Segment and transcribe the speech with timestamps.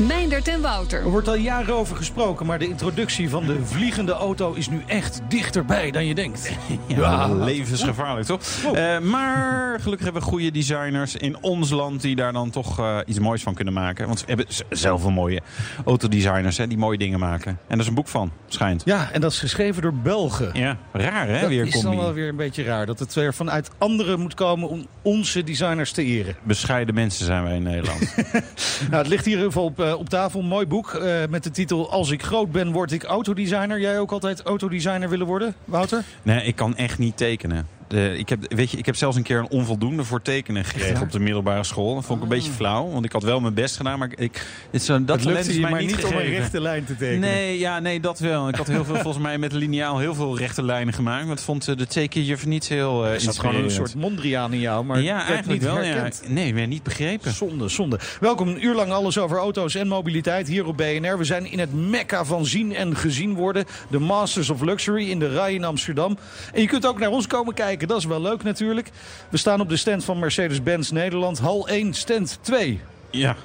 [0.00, 1.00] Mijn en Wouter.
[1.00, 4.82] Er wordt al jaren over gesproken, maar de introductie van de vliegende auto is nu
[4.86, 6.50] echt dichterbij dan je denkt.
[6.86, 8.40] Ja, levensgevaarlijk toch?
[8.74, 12.98] Uh, maar gelukkig hebben we goede designers in ons land die daar dan toch uh,
[13.06, 14.06] iets moois van kunnen maken.
[14.06, 15.40] Want we hebben zelf een mooie
[15.84, 17.50] autodesigners hè, die mooie dingen maken.
[17.50, 18.82] En daar is een boek van, schijnt.
[18.84, 20.50] Ja, en dat is geschreven door Belgen.
[20.52, 21.40] Ja, raar hè?
[21.40, 22.86] Dat weer is dan wel weer een beetje raar.
[22.86, 26.36] Dat het weer vanuit anderen moet komen om onze designers te eren.
[26.42, 28.14] Bescheiden mensen zijn wij in Nederland.
[28.90, 30.29] nou, het ligt hier in ieder geval op, uh, op tafel.
[30.34, 33.80] Een mooi boek uh, met de titel Als ik groot ben, word ik autodesigner.
[33.80, 36.04] Jij ook altijd autodesigner willen worden, Wouter?
[36.22, 37.79] Nee, ik kan echt niet tekenen.
[37.90, 40.94] De, ik, heb, weet je, ik heb zelfs een keer een onvoldoende voor tekenen gekregen
[40.94, 41.00] ja?
[41.00, 41.94] op de middelbare school.
[41.94, 43.98] Dat vond ik een beetje flauw, want ik had wel mijn best gedaan.
[43.98, 46.60] Maar ik, het zo, dat het is je mij maar niet niet om een rechte
[46.60, 47.20] lijn te tekenen.
[47.20, 48.48] Nee, ja, nee, dat wel.
[48.48, 51.26] Ik had heel veel, volgens mij met lineaal heel veel rechte lijnen gemaakt.
[51.26, 54.60] Maar dat vond de tekenjuf niet heel uh, Is dat gewoon een soort Mondriaan in
[54.60, 54.84] jou?
[54.84, 55.74] Maar ja, eigenlijk niet wel.
[55.74, 56.20] herkend.
[56.24, 56.32] Ja.
[56.32, 57.32] Nee, weer niet begrepen.
[57.32, 57.98] Zonde, zonde.
[58.20, 61.18] Welkom, een uur lang alles over auto's en mobiliteit hier op BNR.
[61.18, 63.64] We zijn in het mekka van zien en gezien worden.
[63.88, 66.18] De Masters of Luxury in de Rai in Amsterdam.
[66.52, 67.79] En je kunt ook naar ons komen kijken.
[67.88, 68.90] Dat is wel leuk natuurlijk.
[69.28, 71.38] We staan op de stand van Mercedes-Benz Nederland.
[71.38, 72.80] Hal 1, stand 2.
[73.10, 73.36] Ja.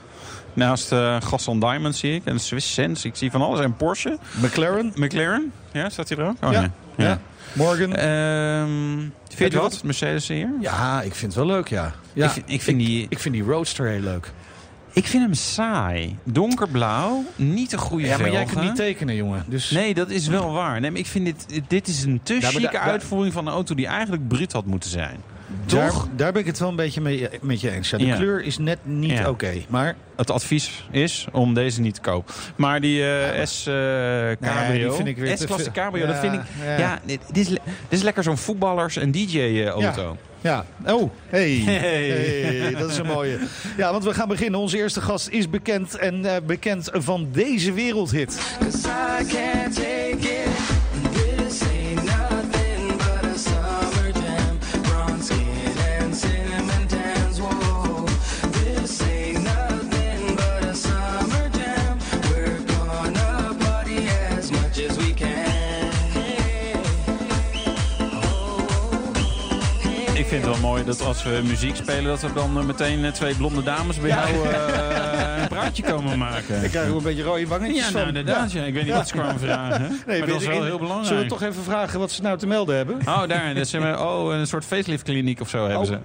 [0.53, 2.21] Naast uh, Gaston Diamond zie ik.
[2.25, 3.07] En Swiss Sense.
[3.07, 3.59] Ik zie van alles.
[3.59, 4.17] En Porsche.
[4.41, 4.91] McLaren.
[4.95, 5.51] McLaren.
[5.71, 6.37] Ja, staat hij er ook?
[6.43, 6.59] Oh, ja.
[6.59, 6.69] nee.
[6.95, 7.05] ja.
[7.05, 7.19] ja.
[7.53, 7.99] Morgan.
[7.99, 9.83] Um, vind je wat?
[9.83, 10.49] Mercedes hier?
[10.61, 11.93] Ja, ik vind het wel leuk, ja.
[12.13, 13.05] ja ik, vind, ik, vind die...
[13.09, 14.31] ik vind die Roadster heel leuk.
[14.95, 16.15] Ik vind hem saai.
[16.23, 19.43] Donkerblauw, niet een goede Ja, maar jij kunt niet tekenen, jongen.
[19.47, 19.71] Dus...
[19.71, 20.79] Nee, dat is wel waar.
[20.79, 23.75] Nee, maar ik vind dit, dit is een te chique da- uitvoering van een auto
[23.75, 25.17] die eigenlijk bruut had moeten zijn.
[25.65, 26.07] Daar, Toch?
[26.15, 27.89] daar ben ik het wel een beetje mee, met je eens.
[27.89, 28.15] Ja, de Ja.
[28.15, 29.29] kleur is net niet Ja.
[29.29, 29.53] oké.
[29.69, 32.33] Maar Het advies is om deze niet te kopen.
[32.55, 35.71] Maar die eh, S eh Cabrio, Nee, die vind ik weer te S-klasse.
[35.71, 36.41] Cabrio, dat vind ik...
[36.77, 36.99] ja.
[37.05, 40.17] Dit, dit is, dit is lekker zo'n voetballers- en DJ-auto.
[40.45, 40.65] Ja.
[40.85, 41.63] Oh, hey.
[41.65, 42.09] Hey.
[42.09, 43.39] Hey, Dat is een mooie.
[43.77, 44.59] Ja, want we gaan beginnen.
[44.59, 48.57] Onze eerste gast is bekend en eh, bekend van deze wereldhit.
[70.41, 72.03] Vind het wel mooi dat als we muziek spelen...
[72.03, 76.17] dat er dan eh, meteen eh, twee blonde dames bij jou eh, een praatje komen
[76.17, 76.63] maken.
[76.63, 78.51] Ik krijg ook een beetje rode wangetjes Ja, nou inderdaad.
[78.51, 78.63] Ja.
[78.63, 79.99] Ik weet niet wat ze kwamen vragen.
[80.07, 81.07] Nee, maar dat is wel heel belangrijk.
[81.07, 82.99] Zullen we toch even vragen wat ze nou te melden hebben?
[83.05, 83.53] Oh, daar.
[83.53, 85.99] Dat zijn we, oh, een soort facelift-kliniek of zo hebben ze.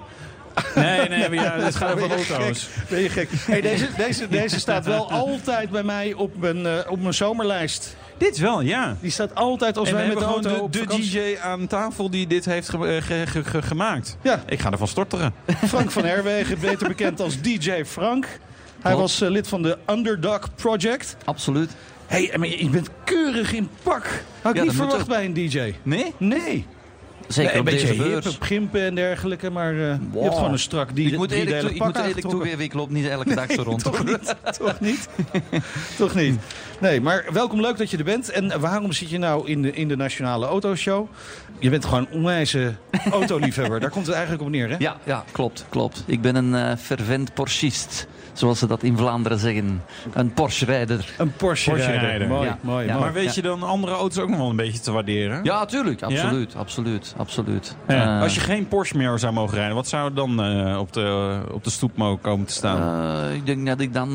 [0.74, 2.68] Nee, nee, maar ja, het gaat over auto's.
[2.88, 3.28] Ben je gek?
[3.32, 7.96] Hey, deze, deze, deze staat wel altijd bij mij op mijn, op mijn zomerlijst.
[8.20, 8.96] Dit wel, ja.
[9.00, 12.44] Die staat altijd als En wij met de auto de, DJ aan tafel die dit
[12.44, 14.16] heeft ge- eh, ge- ge- ge- gemaakt.
[14.22, 15.34] Ja, Ik ga ervan storteren.
[15.66, 18.24] Frank van Herwegen, beter bekend als DJ Frank.
[18.24, 18.98] Hij Klopt.
[19.00, 21.16] was eh, lid van de Underdog Project.
[21.24, 21.70] Absoluut.
[22.06, 24.24] hey, maar je bent keurig in pak.
[24.42, 25.74] Had ik Ja, niet verwacht bij een DJ.
[25.82, 26.14] Nee?
[26.16, 26.66] Nee.
[27.30, 28.26] Zeker Nee, op een beetje deze beurs.
[28.36, 29.50] op gimpen en dergelijke.
[29.50, 29.78] Maar eh,
[30.12, 32.74] je hebt gewoon een strak die, ik moet eerlijk, toe- ik moet eerlijk toegeven, ik
[32.74, 33.82] loop niet elke dag zo rond.
[33.82, 34.34] Toch niet?
[34.58, 35.08] Toch niet?
[35.98, 36.40] Toch niet?
[36.80, 38.30] Nee, maar welkom, leuk dat je er bent.
[38.30, 41.06] En waarom zit je nou in de, in de Nationale Autoshow?
[41.58, 42.74] Je bent gewoon een onwijze
[43.10, 43.80] autoliefhebber.
[43.80, 44.76] Daar komt het eigenlijk op neer, hè?
[44.78, 46.02] Ja, ja, klopt, klopt.
[46.06, 48.06] Ik ben een eh fervent Porschist,
[48.40, 49.82] zoals ze dat in Vlaanderen zeggen.
[50.12, 51.04] Een Porsche-rijder.
[51.18, 52.08] Een Porsche, Porsche rijder.
[52.08, 52.28] rijder.
[52.28, 52.58] Mooi, Ja.
[52.60, 52.92] mooi, Ja.
[52.92, 53.04] mooi.
[53.04, 55.40] Maar weet je dan andere auto's ook nog wel een beetje te waarderen?
[55.44, 56.02] Ja, tuurlijk.
[56.02, 57.76] Absoluut, absoluut, absoluut.
[57.88, 58.16] Ja.
[58.16, 60.92] Eh, Als je geen Porsche meer zou mogen rijden, wat zou er dan eh, op,
[60.92, 62.78] de, op de stoep mogen komen te staan?
[63.28, 64.08] eh, ik denk dat ik dan,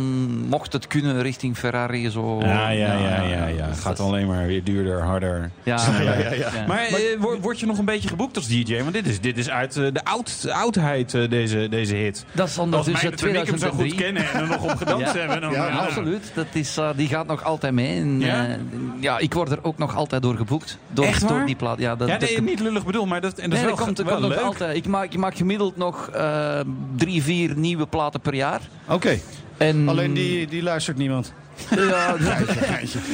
[0.47, 2.39] mocht het kunnen, richting Ferrari zo...
[2.41, 3.65] ja, ja, ja, ja, ja.
[3.65, 5.51] Het gaat alleen maar weer duurder, harder.
[5.63, 6.49] Ja, Ja, ja, ja.
[6.67, 8.77] Maar eh, word, word je nog een beetje geboekt als DJ?
[8.81, 12.25] Want dit is, dit is uit de oud, oudheid, deze, deze hit.
[12.31, 14.14] dat is Als ondertussen mij toen ik hem zo goed 2003.
[14.23, 15.19] Kennen en er nog op gedanst Ja.
[15.19, 15.41] hebben.
[15.41, 17.99] Dan, Ja, ja, Absoluut, dat is, eh, die gaat nog altijd mee.
[17.99, 18.45] En, Ja?
[18.47, 18.55] eh,
[18.99, 20.77] ja, ik word er ook nog altijd door geboekt.
[20.91, 21.31] Door, Echt waar?
[21.37, 21.79] door die plaat.
[21.79, 23.75] Ja, dat, Ja, dat- nee, niet lullig bedoel, maar dat, en dat Nee, is dat
[23.77, 24.37] wel, komt, dat wel leuk.
[24.39, 24.75] altijd.
[24.75, 26.59] Ik maak, ik maak gemiddeld nog eh,
[26.95, 28.61] drie, vier nieuwe platen per jaar.
[28.87, 29.19] Oké,
[29.57, 31.33] En, alleen die, die luistert niemand.
[31.75, 32.15] Ja,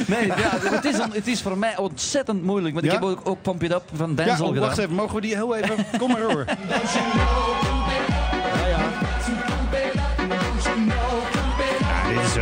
[0.06, 2.74] nee, ja, het, is, het is voor mij ontzettend moeilijk.
[2.74, 2.92] Want Ja?
[2.92, 4.66] ik heb ook, ook Pump It Up van Ja, Denzel oh, gedaan.
[4.66, 4.94] wacht even.
[4.94, 5.76] Mogen we die heel even...
[5.98, 6.44] Kom maar hoor.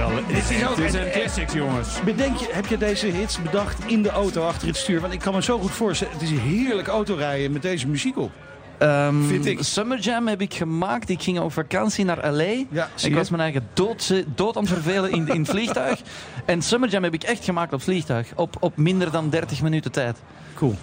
[0.08, 0.26] Wel.
[0.26, 2.00] Dit is ook- Het is een classic, jongens.
[2.04, 5.00] Bedenk je, heb je deze hits bedacht in de auto achter het stuur?
[5.00, 8.30] Want ik kan me zo goed voorstellen, het is heerlijk autorijden met deze muziek op.
[8.78, 9.62] Ehm, Vind ik.
[9.62, 11.08] Summer Jam heb ik gemaakt.
[11.08, 12.64] Ik ging op vakantie naar L.A.
[12.70, 16.00] Ja, ik was mijn eigen dood, dood aan het vervelen in, in het vliegtuig.
[16.44, 18.28] En Summer Jam heb ik echt gemaakt op het vliegtuig.
[18.34, 20.18] Op, op minder dan 30 minuten tijd.
[20.54, 20.74] Cool.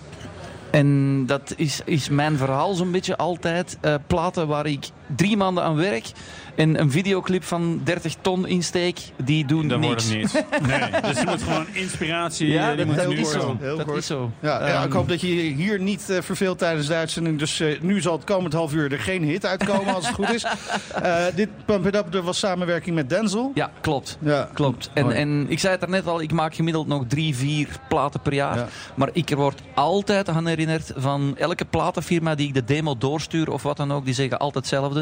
[0.71, 3.77] En dat is, is mijn verhaal zo'n beetje altijd.
[3.81, 4.85] Eh, platen waar ik
[5.15, 6.11] drie maanden aan werk
[6.55, 10.33] en een videoclip van 30 ton insteek, die doen Dan wordt niks.
[10.33, 10.45] niet.
[10.67, 12.47] Nee, dus je moet gewoon inspiratie...
[12.47, 13.57] Ja, eh, die dat, moet dat nu is zo.
[13.59, 14.31] Heel Dat is zo.
[14.39, 17.39] Ja, ja, Ehm, ik hoop dat je hier niet eh, verveelt tijdens de uitzending.
[17.39, 20.33] Dus eh, nu zal het komend half uur er geen hit uitkomen als het goed
[20.33, 20.45] is.
[21.01, 23.51] Eh, dit Pump It Up er was samenwerking met Denzel.
[23.53, 24.17] Ja, klopt.
[24.21, 24.89] Ja, Klopt.
[24.93, 28.33] En, en ik zei het daarnet al, ik maak gemiddeld nog drie, vier platen per
[28.33, 28.55] jaar.
[28.57, 28.67] Ja.
[28.95, 33.63] Maar ik word altijd aan herinnerd van elke platenfirma die ik de demo doorstuur of
[33.63, 34.05] wat dan ook.
[34.05, 34.96] Die zeggen altijd hetzelfde.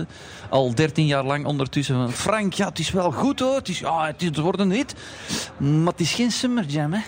[0.50, 3.56] Al 13 jaar lang ondertussen van Frank, ja, het is wel goed hoor.
[3.56, 4.95] Het, is, ja, het, is- het wordt een hit.
[5.57, 7.00] Maar het is geen Summer Jam, hè.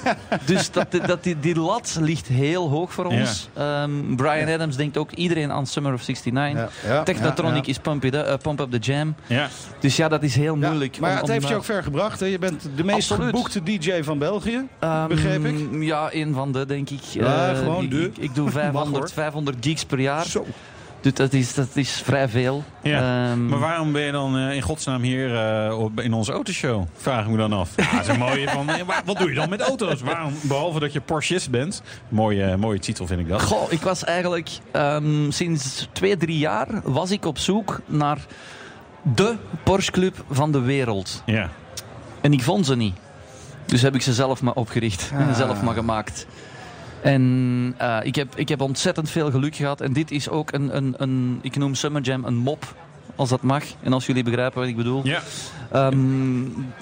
[0.52, 3.48] dus dat, dat, die, die lat ligt heel hoog voor ons.
[3.54, 6.70] Ehm, Brian Adams denkt ook iedereen aan Summer of 69.
[6.84, 9.14] Ja, ja, Technotronic is Pump, It Up, eh, Pump Up the Jam.
[9.26, 9.48] Ja.
[9.80, 10.98] Dus ja, dat is heel moeilijk.
[11.00, 12.20] maar om- het om, heeft je eh, ook ver gebracht.
[12.20, 12.26] Hè?
[12.26, 14.62] Je bent de meest geboekte DJ van België.
[14.78, 15.82] Ehm, Begreep ik?
[15.82, 17.00] Ja, een van de, denk ik.
[17.20, 18.02] Eh, gewoon ik, de.
[18.04, 19.08] Ik, ik doe Mag, 500, hoor.
[19.10, 20.24] 500 gigs per jaar.
[20.26, 20.46] Zo.
[21.00, 22.64] Dus dat is, dat is vrij veel.
[22.82, 23.28] Ja.
[23.30, 26.84] Ehm, Maar waarom ben je dan eh, in godsnaam hier eh, op, in onze autoshow?
[26.96, 27.70] Vraag ik me dan af.
[27.76, 28.68] Ja, dat is een mooie van.
[28.68, 30.00] eh, wa- wat doe je dan met auto's?
[30.00, 31.82] Waarom, behalve dat je Porschist bent.
[32.08, 33.42] Mooie, mooie titel vind ik dat.
[33.42, 38.18] Goh, ik was eigenlijk ehm, sinds twee, drie jaar was ik op zoek naar
[39.02, 39.34] de
[39.64, 41.22] Porsche Club van de wereld.
[41.26, 41.50] Ja.
[42.20, 42.94] En ik vond ze niet.
[43.66, 45.36] Dus heb ik ze zelf maar opgericht en Ah.
[45.36, 46.26] zelf maar gemaakt.
[47.06, 49.80] En eh, ik, heb, ik heb ontzettend veel geluk gehad.
[49.80, 52.74] En dit is ook een, een, een, ik noem Summer Jam een mop,
[53.16, 53.64] als dat mag.
[53.82, 55.00] En als jullie begrijpen wat ik bedoel.
[55.04, 55.20] Ja.
[55.72, 55.98] Ehm,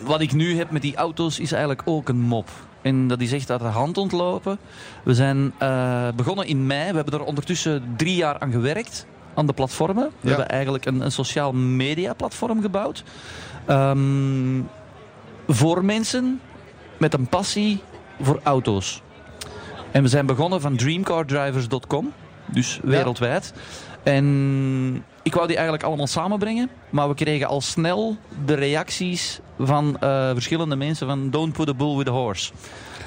[0.03, 2.49] wat ik nu heb met die auto's is eigenlijk ook een mop.
[2.83, 4.59] En dat is echt uit de hand ontlopen.
[5.03, 6.91] We zijn eh, begonnen in mei.
[6.91, 9.07] We hebben er ondertussen drie jaar aan gewerkt.
[9.35, 10.05] Aan de platformen.
[10.05, 10.29] We Ja.
[10.29, 13.05] hebben eigenlijk een, een sociaal media platform gebouwd.
[13.67, 14.61] Ehm,
[15.49, 16.41] voor mensen
[16.99, 17.81] met een passie
[18.21, 19.03] voor auto's.
[19.95, 22.13] En we zijn begonnen van dreamcardrivers.com.
[22.47, 23.53] Dus wereldwijd.
[24.03, 26.71] En ik wou die eigenlijk allemaal samenbrengen.
[26.91, 31.75] Maar we kregen al snel de reacties van eh, verschillende mensen van don't put a
[31.75, 32.53] bull with a horse.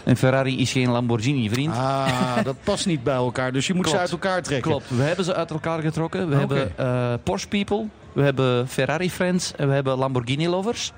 [0.03, 1.73] En Ferrari is geen Lamborghini, vriend.
[1.75, 3.51] Ah, dat past niet bij elkaar.
[3.51, 4.71] Dus je moet ze uit elkaar trekken.
[4.71, 6.29] Klopt, we hebben ze uit elkaar getrokken.
[6.29, 7.87] We hebben eh, Porsche People,
[8.17, 10.91] we hebben Ferrari Friends en we hebben Lamborghini Lovers.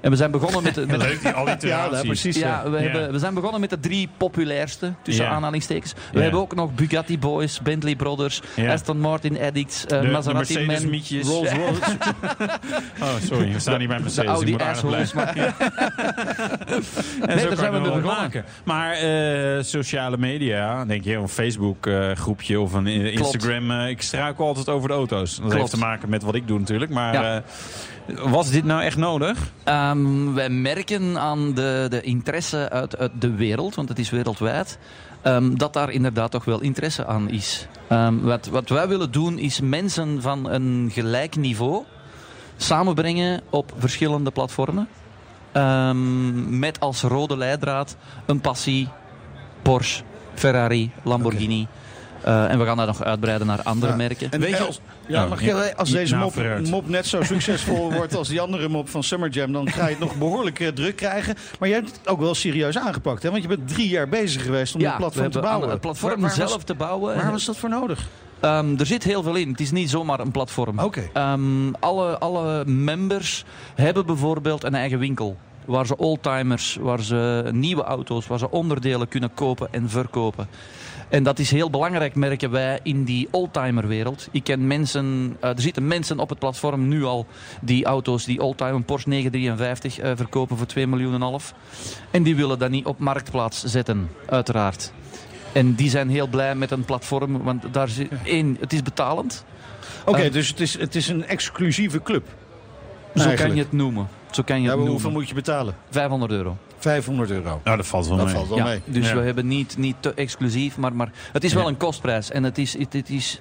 [0.00, 0.74] En we zijn begonnen met...
[0.74, 1.98] de- met Leuk, die alliteraties.
[2.00, 2.36] Ja, precies.
[2.38, 2.82] ja, we, Ja.
[2.82, 5.30] Hebben, we zijn begonnen met de drie populairste, tussen Ja.
[5.30, 5.92] aanhalingstekens.
[5.92, 6.20] We Ja.
[6.20, 8.72] hebben ook nog Bugatti Boys, Bentley Brothers, Ja.
[8.72, 11.26] Aston Martin Addicts, eh, De, de Maserati Mercedes Men, mietjes.
[11.26, 11.80] Rolls Royce.
[13.02, 13.52] Oh, sorry.
[13.52, 14.24] We staan niet bij de Mercedes.
[14.30, 15.12] Ik Audi moet aardig assholes.
[17.20, 18.02] En Nee, zo daar zijn we mee begonnen.
[18.16, 18.44] maken.
[18.64, 23.34] Maar eh, sociale media, denk je, een Facebook eh, groepje of een Klopt.
[23.34, 23.70] Instagram.
[23.70, 25.30] ik struikel altijd over de auto's.
[25.30, 25.54] Dat Klopt.
[25.58, 26.90] heeft te maken met wat ik doe natuurlijk.
[26.90, 27.36] Maar Ja.
[27.36, 27.42] eh,
[28.22, 29.52] was dit nou echt nodig?
[29.64, 34.78] Ehm, wij merken aan de, de interesse uit, uit de wereld, want het is wereldwijd,
[35.22, 37.66] ehm, dat daar inderdaad toch wel interesse aan is.
[37.88, 41.84] Ehm, wat, wat wij willen doen is mensen van een gelijk niveau
[42.56, 44.88] samenbrengen op verschillende platformen.
[46.48, 47.96] Met als rode leidraad
[48.26, 48.88] een passie,
[49.62, 50.02] Porsche,
[50.34, 51.66] Ferrari, Lamborghini.
[52.26, 53.96] Eh, en we gaan dat nog uitbreiden naar andere Ja.
[53.98, 54.30] merken.
[54.30, 57.92] En Weet je eh, als- Ja, je, als deze nou, mop, mop net zo succesvol
[57.92, 60.68] wordt als die andere mop van Summer Jam, dan ga je het nog behoorlijk eh,
[60.68, 61.34] druk krijgen.
[61.58, 63.30] Maar je hebt het ook wel serieus aangepakt, hè?
[63.30, 65.70] Want je bent drie jaar bezig geweest om ja, het platform te bouwen.
[65.70, 67.16] het platform Waar- waar was- zelf te bouwen.
[67.16, 68.06] Waar was dat voor nodig?
[68.40, 69.50] Ehm, er zit heel veel in.
[69.50, 70.78] Het is niet zomaar een platform.
[70.78, 71.08] Oké.
[71.12, 75.36] Ehm, alle, alle members hebben bijvoorbeeld een eigen winkel.
[75.64, 80.48] Waar ze oldtimers, waar ze nieuwe auto's, waar ze onderdelen kunnen kopen en verkopen.
[81.08, 84.28] En dat is heel belangrijk, merken wij, in die oldtimerwereld.
[84.30, 87.26] Ik ken mensen, eh, er zitten mensen op het platform nu al
[87.60, 91.54] die auto's, die oldtimer Porsche 953 eh, verkopen voor 2 miljoen en half.
[92.10, 94.92] En die willen dat niet op marktplaats zetten, uiteraard.
[95.52, 99.44] En die zijn heel blij met een platform, want daar zit één, het is betalend.
[100.04, 102.26] Oké, Ehm, dus het is, het is een exclusieve club.
[103.14, 104.08] Zo kan je het noemen.
[104.30, 104.92] Zo kan je Ja, het noemen.
[104.92, 105.74] hoeveel moet je betalen?
[105.90, 106.56] 500 euro.
[106.78, 107.60] 500 euro.
[107.64, 108.34] Nou, dat valt wel Dat mee.
[108.34, 108.80] valt wel Ja, mee.
[108.84, 109.14] dus Ja.
[109.14, 111.68] we hebben niet, niet te exclusief, maar, maar het is wel Ja.
[111.68, 112.30] een kostprijs.
[112.30, 113.40] En het is, het, het is,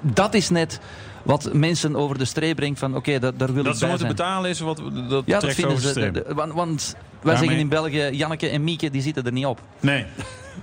[0.00, 0.80] dat is net
[1.22, 3.96] wat mensen over de streep brengt van oké, dat daar wil Dat ik ze bij
[3.96, 4.16] moeten zijn.
[4.28, 4.76] betalen is wat
[5.08, 5.88] dat Ja, dat vinden over de ze.
[5.88, 6.14] streep.
[6.14, 9.32] de- de- want want wij Daarmee- zeggen in België, Janneke en Mieke, die zitten er
[9.32, 9.60] niet op.
[9.80, 10.06] Nee.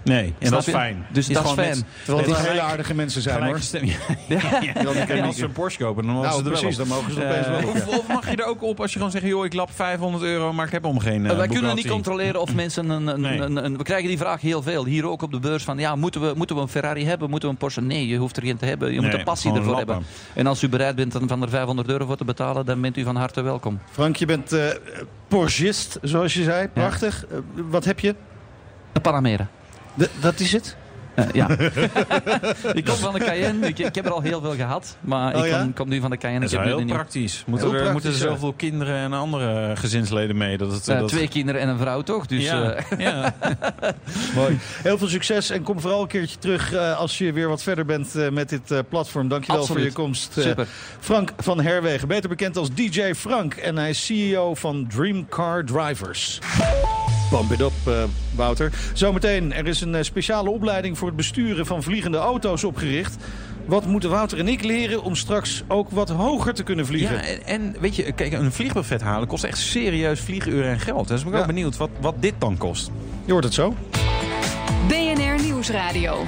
[0.04, 1.06] Nee, en Snap dat is fijn.
[1.12, 1.84] Dus dat is gewoon fijn.
[2.06, 3.56] Terwijl het hele aardige mensen zijn hoor.
[3.56, 3.92] gestemd.
[4.28, 4.40] Ja.
[4.62, 4.74] Ja.
[5.08, 7.14] En als ze een Porsche kopen, dan mogen Nou, ze er precies, wel dan mogen
[7.14, 7.70] ze opeens wel Eh, ja.
[7.70, 10.24] of, of mag je er ook op als je gewoon zegt, joh, ik lap 500
[10.24, 13.22] euro, maar ik heb om geen eh, wij kunnen niet controleren of mensen een, een,
[13.22, 13.40] Nee.
[13.40, 14.86] een, een- We krijgen die vraag heel veel.
[14.86, 15.78] Hier ook op de beurs van...
[15.80, 17.30] Ja, moeten we, moeten we een Ferrari hebben?
[17.30, 17.82] Moeten we een Porsche?
[17.82, 18.94] Nee, je hoeft er geen te hebben.
[18.94, 19.94] Je moet een passie ervoor lappen.
[19.94, 20.12] hebben.
[20.34, 22.66] En als u bereid bent om van er 500 euro voor te betalen...
[22.66, 23.80] dan bent u van harte welkom.
[23.92, 24.66] Frank, je bent eh
[25.28, 26.68] Porschist, zoals je zei.
[26.68, 27.26] Prachtig.
[27.32, 27.38] Eh,
[27.70, 28.16] wat heb je?
[28.94, 29.48] Een Panamera.
[30.22, 30.76] Dat is het?
[31.16, 31.50] Eh, ja.
[32.80, 33.68] ik kom van de Cayenne.
[33.68, 34.98] Ik, ik heb er al heel veel gehad.
[35.02, 35.60] Maar Oh ik ja?
[35.62, 36.40] kom, kom nu van de Cayenne.
[36.40, 37.44] Dat is ik heb heel praktisch.
[37.48, 40.58] Moeten, Heel er, praktisch, moeten er zoveel kinderen en andere gezinsleden mee?
[40.58, 41.08] Dat het, Eh, dat...
[41.08, 42.26] twee kinderen en een vrouw toch?
[42.26, 42.72] Dus ja.
[42.74, 43.36] eh, ja.
[44.36, 44.58] Mooi.
[44.62, 47.86] Heel veel succes en kom vooral een keertje terug eh, als je weer wat verder
[47.86, 49.28] bent eh, met dit eh, platform.
[49.28, 49.82] Dankjewel Absoluut.
[49.82, 50.34] voor je komst.
[50.34, 50.68] super.
[51.00, 53.54] Frank van Herwegen, beter bekend als DJ Frank.
[53.54, 56.40] En hij is CEO van Dream Car Drivers.
[57.30, 58.04] Pump it up, eh,
[58.36, 58.72] Wouter.
[58.94, 63.16] Zometeen, er is een eh, speciale opleiding voor het besturen van vliegende auto's opgericht.
[63.66, 67.16] Wat moeten Wouter en ik leren om straks ook wat hoger te kunnen vliegen?
[67.16, 71.08] Ja, en, en weet je, kijk, een vliegbuffet halen kost echt serieus vlieguren en geld.
[71.08, 71.40] Dus ik ben Ja.
[71.40, 72.92] ook benieuwd wat, wat dit dan kost.
[73.26, 73.76] Je hoort het zo.
[74.88, 76.24] BNR Nieuwsradio.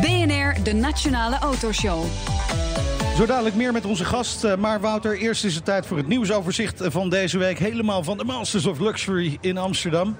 [0.00, 2.04] BNR, de Nationale Autoshow.
[3.16, 4.44] Zo dadelijk meer met onze gast.
[4.44, 7.58] Eh, Maar Wouter, eerst is het tijd voor het nieuwsoverzicht van deze week.
[7.58, 10.16] Helemaal van de Masters of Luxury in Amsterdam.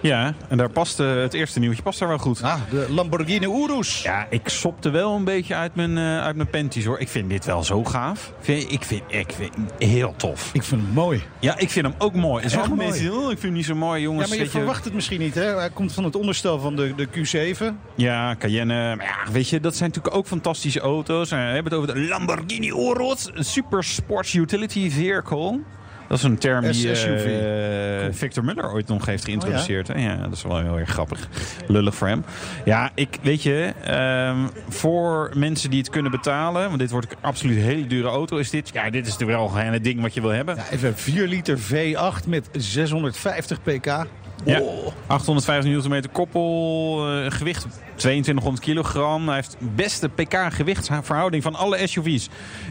[0.00, 2.42] Ja, en daar past eh, het eerste nieuwtje past daar wel goed.
[2.42, 4.02] Ah, de Lamborghini Urus.
[4.02, 6.98] Ja, ik sopte wel een beetje uit mijn, eh, uit mijn panties hoor.
[6.98, 8.32] Ik vind dit wel zo gaaf.
[8.40, 10.50] Vind, ik, vind, ik vind heel tof.
[10.52, 11.22] Ik vind het mooi.
[11.40, 12.44] Ja, ik vind hem ook mooi.
[12.44, 14.28] En sommige mensen oh, ik vind hem niet zo mooi, jongens.
[14.28, 15.56] Ja, maar je verwacht het misschien niet, hè?
[15.56, 17.64] Hij komt van het onderstel van de, de Q7.
[17.94, 18.96] Ja, Cayenne.
[18.96, 21.30] Maar ja, weet je, dat zijn natuurlijk ook fantastische auto's.
[21.30, 23.30] En we hebben het over de Lamborghini Urus.
[23.34, 25.60] Een super sports utility vehicle.
[26.08, 29.88] Dat is een term die eh, Victor Muller ooit nog heeft geïntroduceerd.
[29.88, 29.94] hè?
[29.94, 30.16] ja?
[30.16, 31.28] dat is wel heel erg grappig.
[31.66, 32.24] Lullig voor hem.
[32.64, 37.18] Ja, ik weet je, ehm, voor mensen die het kunnen betalen, want dit wordt een
[37.20, 38.70] absoluut hele dure auto, is dit.
[38.72, 40.56] Ja, dit is natuurlijk wel het ding wat je wil hebben.
[40.56, 44.06] Ja, even 4 liter V8 met 650 pk.
[44.44, 44.60] Ja.
[44.60, 44.86] Oh.
[45.06, 49.26] 850 Nm koppel, eh, gewicht 2200 kilogram.
[49.26, 52.28] Hij heeft de beste pk-gewichtsverhouding van alle SUV's.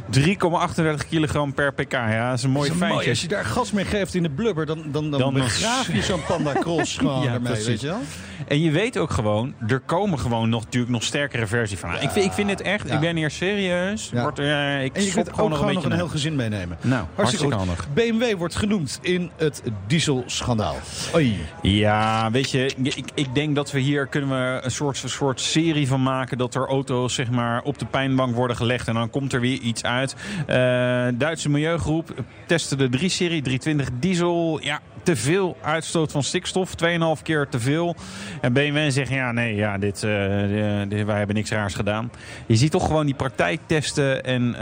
[0.10, 1.92] 3,38 kilogram per pk.
[1.92, 3.10] Ja, dat is een mooi feitje.
[3.10, 6.02] Als je daar gas mee geeft in de blubber, dan, dan, dan, Dan- begraaf je
[6.02, 8.00] zo'n Panda Cross gewoon Ja, ermee, weet je wel?
[8.48, 11.94] En je weet ook gewoon, er komen gewoon nog, natuurlijk nog sterkere versies van.
[11.94, 12.94] ik, vind, ik vind het echt, Ja.
[12.94, 14.12] ik ben hier serieus.
[14.14, 16.78] Wordt, eh, ik En je kunt ook gewoon nog een nog heel gezin meenemen.
[16.82, 17.88] Nou, hartstikke handig.
[17.94, 20.76] BMW wordt genoemd in het dieselschandaal.
[21.16, 21.38] Oei.
[21.66, 25.88] Ja, weet je, ik, ik denk dat we hier kunnen we een soort, soort serie
[25.88, 29.34] van maken dat er auto's zeg maar, op de pijnbank worden gelegd en dan komt
[29.34, 30.16] er weer iets uit.
[30.48, 34.60] Eh, Duitse milieugroep testte de 3-serie, 320 diesel.
[34.64, 36.72] Ja, te veel uitstoot van stikstof,
[37.18, 37.96] 2,5 keer te veel.
[38.42, 42.12] En BMW zegt, ja nee, ja, dit, eh, eh, dit- wij hebben niks raars gedaan.
[42.46, 44.60] Je ziet toch gewoon die praktijktesten en eh,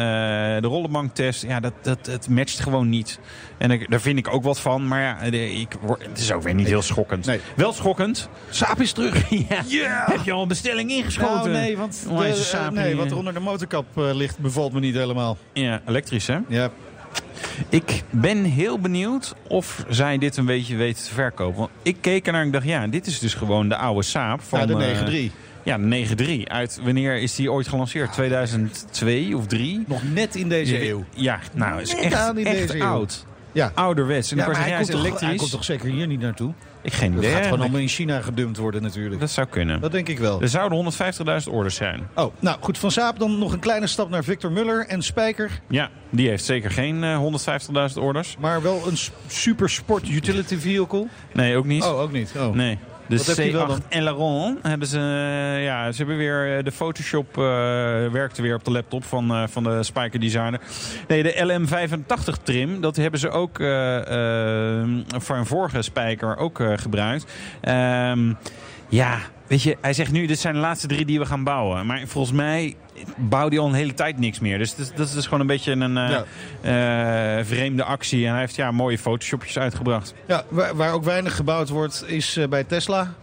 [0.61, 3.19] de rollenbanktest, ja, dat, dat, het matcht gewoon niet.
[3.57, 6.43] En ik, daar vind ik ook wat van, maar ja, ik, word- het is ook
[6.43, 7.25] weer niet heel schokkend.
[7.25, 7.39] Nee.
[7.55, 8.29] Wel schokkend.
[8.49, 9.29] Saap is terug.
[9.69, 10.05] ja.
[10.05, 11.35] Heb je al een bestelling ingeschoten?
[11.35, 15.37] Nou, nee, want de- nee, wat er onder de motorkap ligt bevalt me niet helemaal.
[15.53, 16.37] Ja, elektrisch hè?
[16.47, 16.69] Ja,
[17.69, 21.59] Ik ben heel benieuwd of zij dit een beetje weten te verkopen.
[21.59, 24.41] Want ik keek ernaar en ik dacht, ja, dit is dus gewoon de oude Saab
[24.41, 24.59] van...
[24.59, 25.33] ja de eh, 9-3.
[25.63, 26.47] ja, de 9-3.
[26.47, 28.13] Uit wanneer is die ooit gelanceerd?
[28.13, 29.83] 2002 of 3?
[29.87, 31.05] Nog net in deze eeuw.
[31.15, 32.83] Ja, nou, is Net echt, echt deze eeuw.
[32.83, 33.25] oud.
[33.53, 33.71] Ja.
[33.73, 34.31] Ouderwets.
[34.31, 35.39] En dan kan je hij, zeggen, is toch, hij elektrisch.
[35.39, 36.53] komt toch zeker hier niet naartoe?
[36.81, 37.31] Ik geen idee.
[37.31, 39.19] gaat gewoon allemaal in China gedumpt worden natuurlijk.
[39.21, 39.81] Dat zou kunnen.
[39.81, 40.41] Dat denk ik wel.
[40.41, 40.93] Er zouden
[41.45, 42.07] 150.000 orders zijn.
[42.15, 45.61] Oh, nou goed, van Saab dan nog een kleine stap naar Victor Muller en Spijker.
[45.67, 47.21] Ja, die heeft zeker geen eh,
[47.91, 48.35] 150.000 orders.
[48.39, 51.07] Maar wel een super sport utility vehicle.
[51.33, 51.83] Nee, ook niet.
[51.83, 52.33] Oh, ook niet.
[52.37, 52.53] Oh.
[52.55, 52.77] Nee.
[53.07, 53.81] De Wat heeft hij wel dan?
[53.81, 57.43] C8 Aileron hebben ze, eh, ja, ze hebben weer eh, de Photoshop eh,
[58.11, 60.59] werkte weer op de laptop van, eh, van de Spiker designer.
[61.07, 63.57] Nee, de LM85 trim, dat hebben ze ook
[65.19, 67.25] voor een vorige Spiker ook gebruikt.
[67.61, 68.33] Ehm,
[68.89, 69.17] ja,
[69.53, 71.85] weet je, hij zegt nu, dit zijn de laatste drie die we gaan bouwen.
[71.85, 72.75] Maar volgens mij
[73.17, 74.57] bouwt hij al een hele tijd niks meer.
[74.57, 78.25] Dus dat, dat is gewoon een beetje een eh, eh, vreemde actie.
[78.25, 80.13] En hij heeft ja, mooie Photoshopjes uitgebracht.
[80.27, 83.13] Ja, waar, waar ook weinig gebouwd wordt is eh, bij Tesla.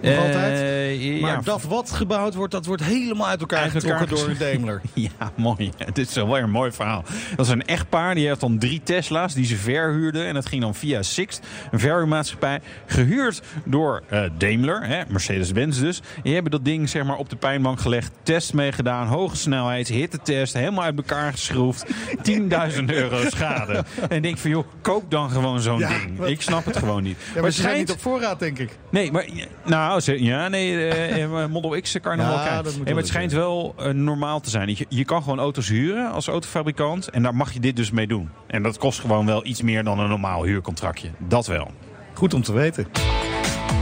[0.00, 1.00] Nog Eh, altijd.
[1.02, 4.38] ja, Maar dat wat gebouwd wordt, dat wordt helemaal uit elkaar Uit elkaar getrokken door
[4.38, 4.80] Daimler.
[4.94, 5.70] Ja, mooi.
[5.84, 7.04] Het is wel weer een mooi verhaal.
[7.36, 10.26] Dat is een echtpaar, die heeft dan drie Tesla's die ze verhuurden.
[10.26, 12.60] En dat ging dan via Sixt, een verhuurmaatschappij.
[12.86, 16.00] Gehuurd door eh, Daimler, Mercedes-Benz dus.
[16.22, 18.12] Die hebben dat ding zeg maar, op de pijnbank gelegd.
[18.22, 20.52] Test meegedaan, hoge snelheid, hittetest.
[20.54, 21.86] Helemaal uit elkaar geschroefd.
[22.30, 23.84] 10.000 euro schade.
[24.08, 26.18] En denk van, joh, koop dan gewoon zo'n Ja, ding.
[26.18, 27.16] wat- Ik snap het gewoon niet.
[27.34, 28.70] Ja, maar ze zijn niet op voorraad, denk ik.
[28.90, 29.26] Nee, maar
[29.64, 32.84] nou, ze- ja, nee, eh, eh, Model X kan je nog Ja, dat moet Nee,
[32.84, 34.68] wel maar het schijnt wel eh, normaal te zijn.
[34.68, 38.06] Je, je kan gewoon auto's huren als autofabrikant en daar mag je dit dus mee
[38.06, 38.30] doen.
[38.46, 41.08] En dat kost gewoon wel iets meer dan een normaal huurcontractje.
[41.18, 41.70] Dat wel.
[42.14, 42.86] Goed om te weten.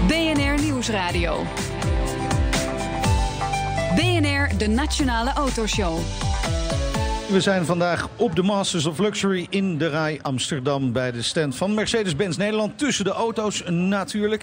[0.06, 1.42] BNR Nieuwsradio.
[3.94, 5.98] BNR, de Nationale Autoshow.
[7.30, 10.92] We zijn vandaag op de Masters of Luxury in de Rij Amsterdam...
[10.92, 12.78] bij de stand van Mercedes-Benz Nederland.
[12.78, 14.42] Tussen de auto's natuurlijk.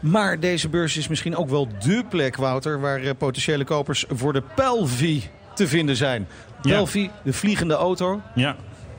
[0.00, 2.80] Maar deze beurs is misschien ook wel dé plek, Wouter...
[2.80, 5.22] waar eh, potentiële kopers voor de Pelvi
[5.54, 6.28] te vinden zijn.
[6.62, 6.74] Ja.
[6.74, 8.20] Pelvi, de vliegende auto.
[8.34, 8.56] Ja.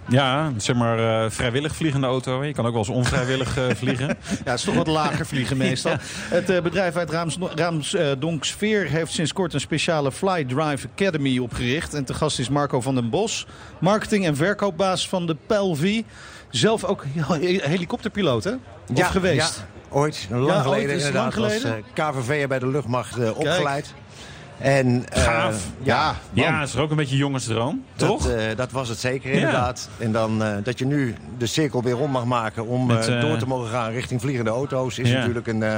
[0.09, 2.43] Ja, zeg maar eh, vrijwillig vliegende auto.
[2.43, 4.07] Je kan ook wel eens onvrijwillig eh, vliegen.
[4.07, 5.95] Ja, het is toch wat lager vliegen meestal.
[6.29, 10.87] Het eh, bedrijf uit Raams, Raams eh, Donksveer heeft sinds kort een speciale Fly Drive
[10.95, 11.93] Academy opgericht.
[11.93, 13.47] En te gast is Marco van den Bos,
[13.79, 16.05] marketing- en verkoopbaas van de Pelvi.
[16.49, 17.05] Zelf ook
[17.61, 18.51] helikopterpiloot, hè?
[18.51, 19.63] Of Ja, geweest?
[19.89, 21.35] ja, ooit, lang Ja, ooit, geleden is het inderdaad.
[21.35, 21.83] lang was geleden?
[21.93, 23.93] KVV bij de luchtmacht opgeleid.
[24.59, 25.65] En, eh, Gaaf.
[25.83, 27.83] ja, Ja, man, dat is er ook een beetje jongensdroom.
[27.95, 28.21] Toch?
[28.23, 29.35] Dat, eh, dat was het zeker Ja.
[29.37, 29.89] inderdaad.
[29.97, 33.37] En dan eh, dat je nu de cirkel weer om mag maken om Met, door
[33.37, 34.97] te mogen gaan richting vliegende auto's...
[34.99, 35.17] is Ja.
[35.17, 35.77] natuurlijk een, eh,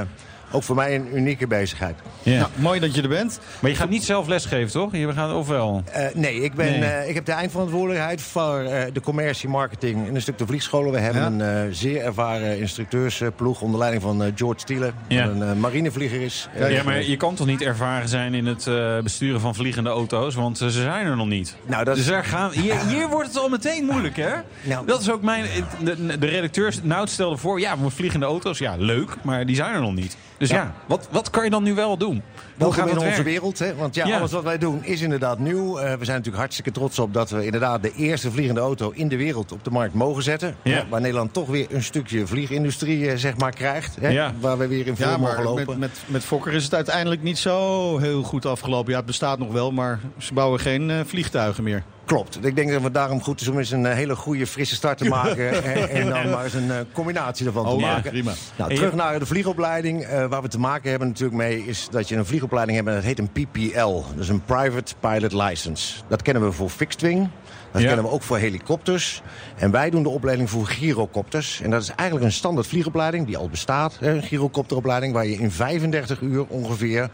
[0.52, 1.94] ook voor mij een unieke bezigheid.
[2.22, 2.38] ja.
[2.38, 3.40] Nou, mooi dat je er bent.
[3.60, 4.96] Maar je gaat niet zelf lesgeven, toch?
[4.96, 5.82] Je gaat ofwel.
[5.92, 6.90] Eh, nee, ik, ben, Nee.
[6.90, 10.92] eh, ik heb de eindverantwoordelijkheid voor eh, de commercie, marketing en een stuk de vliegscholen.
[10.92, 11.46] We hebben Ja.
[11.46, 14.94] een eh, zeer ervaren instructeursploeg onder leiding van eh, George Stielen.
[15.08, 15.24] Ja.
[15.24, 16.48] Een eh, marinevlieger is.
[16.68, 20.34] Ja, maar je kan toch niet ervaren zijn in het eh, besturen van vliegende auto's?
[20.34, 21.56] Want ze zijn er nog niet.
[21.66, 24.30] Nou, dat Dus daar gaan, hier, hier wordt het al meteen moeilijk, hè?
[24.62, 24.86] Nou.
[24.86, 25.44] dat is ook mijn...
[25.84, 26.78] De, de redacteurs...
[26.82, 29.16] Nou, stelde voor, ja, maar vliegende auto's, ja, leuk.
[29.22, 30.16] Maar die zijn er nog niet.
[30.42, 32.22] Dus ja, wat, wat kan je dan nu wel doen?
[32.58, 33.58] Hoe gaat in onze wereld.
[33.58, 33.74] Hè?
[33.74, 34.18] Want ja, Ja.
[34.18, 35.78] alles wat wij doen is inderdaad nieuw.
[35.78, 39.08] Eh, we zijn natuurlijk hartstikke trots op dat we inderdaad de eerste vliegende auto in
[39.08, 40.54] de wereld op de markt mogen zetten.
[40.62, 40.72] Ja.
[40.76, 43.96] Hè, Waar Nederland toch weer een stukje vliegindustrie eh, zeg maar, krijgt.
[44.00, 44.08] Hè?
[44.08, 44.32] Ja.
[44.40, 45.66] Waar we weer in voor Ja, mogen maar lopen.
[45.66, 48.90] met, met, met Fokker is het uiteindelijk niet zo heel goed afgelopen.
[48.90, 51.82] Ja, het bestaat nog wel, maar ze bouwen geen eh, vliegtuigen meer.
[52.04, 52.44] Klopt.
[52.46, 54.98] Ik denk dat het daarom goed is om eens een eh, hele goede frisse start
[54.98, 55.64] te maken.
[55.64, 58.10] en, en dan maar eens een eh, combinatie ervan te Oh, ja, maken.
[58.10, 58.32] prima.
[58.56, 60.02] Nou, terug naar de vliegopleiding.
[60.02, 62.88] Eh, waar we te maken hebben natuurlijk mee is dat je een vliegopleiding hebt.
[62.90, 64.02] En dat heet een PPL.
[64.16, 65.94] Dus een Private Pilot License.
[66.08, 67.28] Dat kennen we voor fixed wing.
[67.72, 67.86] Dat Ja.
[67.86, 69.22] kennen we ook voor helikopters.
[69.56, 71.60] En wij doen de opleiding voor gyrocopters.
[71.60, 73.96] En dat is eigenlijk een standaard vliegopleiding die al bestaat.
[74.00, 77.10] Een gyrocopteropleiding waar je in 35 uur ongeveer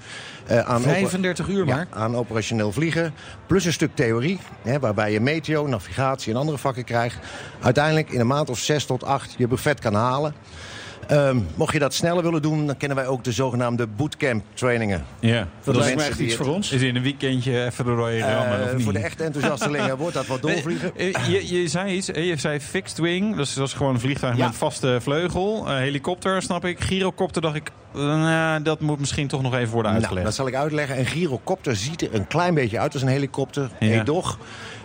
[0.47, 0.81] eh, aan...
[0.81, 1.87] oper- 35 uur maar.
[1.91, 3.15] ja, aan operationeel vliegen.
[3.47, 7.17] Plus een stuk theorie, hè, waarbij je meteo, navigatie en andere vakken krijgt.
[7.63, 10.35] Uiteindelijk in een maand of zes tot acht je buffet kan halen.
[11.09, 15.05] Ehm, mocht je dat sneller willen doen, dan kennen wij ook de zogenaamde bootcamp trainingen.
[15.21, 15.47] Ja.
[15.65, 16.73] Dat de lijkt me mensen echt iets voor ons.
[16.73, 18.85] Is in een weekendje even de rode Eh, of niet?
[18.85, 20.97] voor de echte enthousiastelingen wordt dat wat doorvliegen.
[20.97, 24.01] Eh, Je, je zei iets, eh, je zei fixed wing, dus dat is gewoon een
[24.01, 24.47] vliegtuig Ja.
[24.47, 25.01] met vleugel.
[25.01, 25.67] vleugel.
[25.69, 26.81] Eh, helikopter, snap ik.
[26.81, 30.27] Gyrocopter dacht ik, nou, dat moet misschien toch nog even worden Nou, uitgelegd.
[30.27, 30.99] dat zal ik uitleggen.
[30.99, 33.71] Een gyrocopter ziet er een klein beetje uit als een helikopter.
[33.81, 33.87] Ja.
[33.87, 34.39] Nee, toch?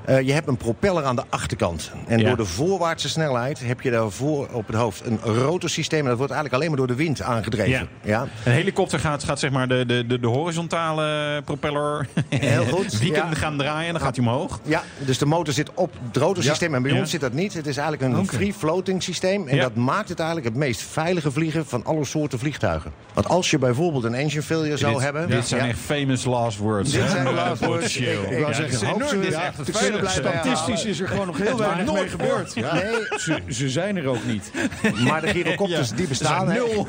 [0.05, 1.91] Eh, je hebt een propeller aan de achterkant.
[2.07, 2.27] En Ja.
[2.27, 5.99] door de voorwaartse snelheid heb je daarvoor op het hoofd een rotorsysteem.
[5.99, 7.69] En dat wordt eigenlijk alleen maar door de wind aangedreven.
[7.71, 7.87] Ja.
[8.01, 8.27] Ja.
[8.43, 13.11] Een helikopter gaat, gaat zeg maar de, de, de, de horizontale propeller Heel goed, die
[13.13, 13.29] ja.
[13.33, 14.59] gaan draaien en dan gaat hij omhoog.
[14.63, 16.75] Ja, dus de motor zit op het rotorsysteem.
[16.75, 17.53] En bij ons zit dat niet.
[17.53, 19.47] Het is eigenlijk een free-floating systeem.
[19.47, 22.91] En dat maakt het eigenlijk het meest veilige vliegen van alle soorten vliegtuigen.
[23.13, 25.29] Want als je bijvoorbeeld een engine failure zou dit, hebben...
[25.29, 26.91] Dit zijn echt famous last words.
[26.91, 27.97] Dit zijn last words.
[27.97, 29.21] Ik- ik zeggen, hoop enorm.
[29.21, 29.69] Dit is echt
[30.01, 32.51] Statistisch is er gewoon nog heel weinig mee gebeurd.
[32.51, 34.51] Ze, ze zijn er ook niet.
[35.03, 36.47] maar de gyrocopters die bestaan...
[36.47, 36.53] hè.
[36.53, 36.87] Nul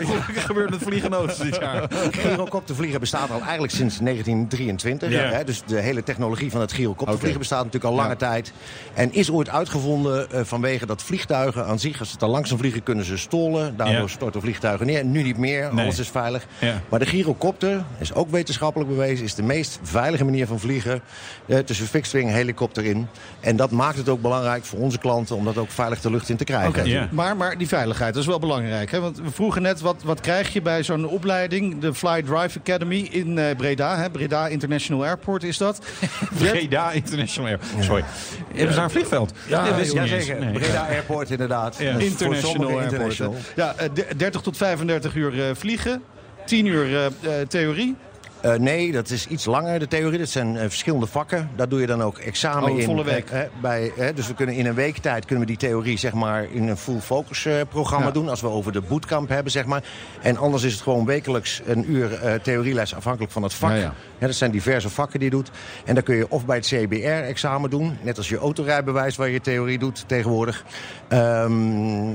[0.48, 1.88] gebeurt met vliegende auto's dit jaar.
[2.10, 5.10] Gyrocoptervliegen bestaat al eigenlijk sinds 1923.
[5.10, 5.18] Ja.
[5.18, 8.52] Hè, dus de hele technologie van het gyrocoptervliegen bestaat natuurlijk al lange tijd.
[8.94, 12.82] En is ooit uitgevonden eh, vanwege dat vliegtuigen aan zich, als ze te langzaam vliegen,
[12.82, 13.76] kunnen ze stolen.
[13.76, 15.04] Daardoor storten vliegtuigen neer.
[15.04, 16.46] Nu niet meer, alles is veilig.
[16.88, 21.02] Maar de gyrocopter, is ook wetenschappelijk bewezen, is de meest veilige manier van vliegen.
[21.46, 23.08] Eh, tussen fixed helikopter in.
[23.40, 26.28] En dat maakt het ook belangrijk voor onze klanten om dat ook veilig de lucht
[26.28, 26.86] in te krijgen.
[26.86, 27.08] Ja.
[27.10, 28.90] maar, maar die veiligheid, dat is wel belangrijk.
[28.90, 29.00] Hè?
[29.00, 31.80] Want we vroegen net, wat, wat krijg je bij zo'n opleiding?
[31.80, 33.96] De Fly Drive Academy in eh, Breda.
[33.96, 34.10] Hè?
[34.10, 35.78] Breda International Airport is dat.
[36.38, 37.58] Breda International Air.
[37.80, 38.04] Sorry.
[38.46, 39.32] Hebben ze daar een vliegveld?
[39.48, 39.76] Ja.
[39.76, 40.52] Nee.
[40.52, 41.76] Breda Airport inderdaad.
[41.78, 41.96] Ja.
[41.98, 42.84] International Airport.
[42.92, 43.34] international.
[43.56, 46.02] Ja, eh, de- 30 tot 35 uur eh, vliegen.
[46.46, 47.96] tien uur eh, eh, theorie.
[48.44, 50.18] Eh, nee, dat is iets langer, de theorie.
[50.18, 51.50] Dat zijn eh, verschillende vakken.
[51.56, 52.84] Daar doe je dan ook examen Oh, in.
[52.84, 53.30] volle week.
[53.30, 56.46] Eh, bij, dus we kunnen in een week tijd kunnen we die theorie zeg maar,
[56.52, 58.12] in een full focus programma Ja.
[58.12, 58.28] doen.
[58.28, 59.52] Als we over de bootcamp hebben.
[59.52, 59.82] Zeg maar.
[60.22, 63.76] En anders is het gewoon wekelijks een uur theorieles afhankelijk van het vak.
[63.76, 65.50] Ja, dat zijn diverse vakken die je doet.
[65.84, 67.96] En dan kun je of bij het CBR-examen doen.
[68.02, 70.64] Net als je autorijbewijs waar je theorie doet tegenwoordig.
[71.08, 71.52] Ehm,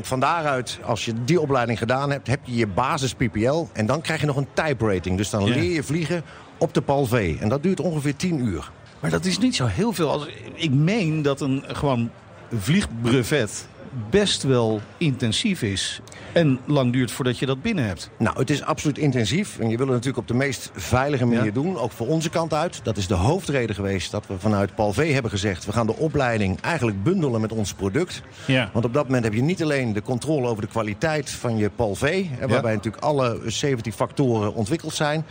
[0.01, 3.65] van daaruit, als je die opleiding gedaan hebt, heb je je basis PPL.
[3.73, 5.17] En dan krijg je nog een type rating.
[5.17, 6.18] Dus dan leer je vliegen
[6.57, 7.37] op de PAL V.
[7.39, 8.71] En dat duurt ongeveer 10 uur.
[8.99, 10.09] Maar dat is niet zo heel veel.
[10.11, 12.09] Als, ik meen dat een gewoon
[12.57, 13.67] vliegbrevet
[14.09, 16.01] best wel intensief is.
[16.33, 18.09] En lang duurt voordat je dat binnen hebt.
[18.17, 19.59] Nou, het is absoluut intensief.
[19.59, 21.51] En je wil het natuurlijk op de meest veilige manier Ja.
[21.51, 21.77] doen.
[21.77, 22.79] Ook voor onze kant uit.
[22.83, 25.65] Dat is de hoofdreden geweest dat we vanuit Paul V hebben gezegd...
[25.65, 28.21] we gaan de opleiding eigenlijk bundelen met ons product.
[28.45, 28.69] Ja.
[28.73, 31.69] Want op dat moment heb je niet alleen de controle over de kwaliteit van je
[31.69, 32.25] Paul V...
[32.29, 35.25] hè, waarbij natuurlijk alle 70 factoren ontwikkeld zijn...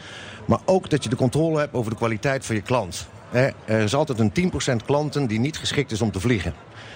[0.49, 3.07] maar ook dat je de controle hebt over de kwaliteit van je klant.
[3.31, 4.33] Hè, Er is altijd een
[4.81, 6.55] 10% klanten die niet geschikt is om te vliegen.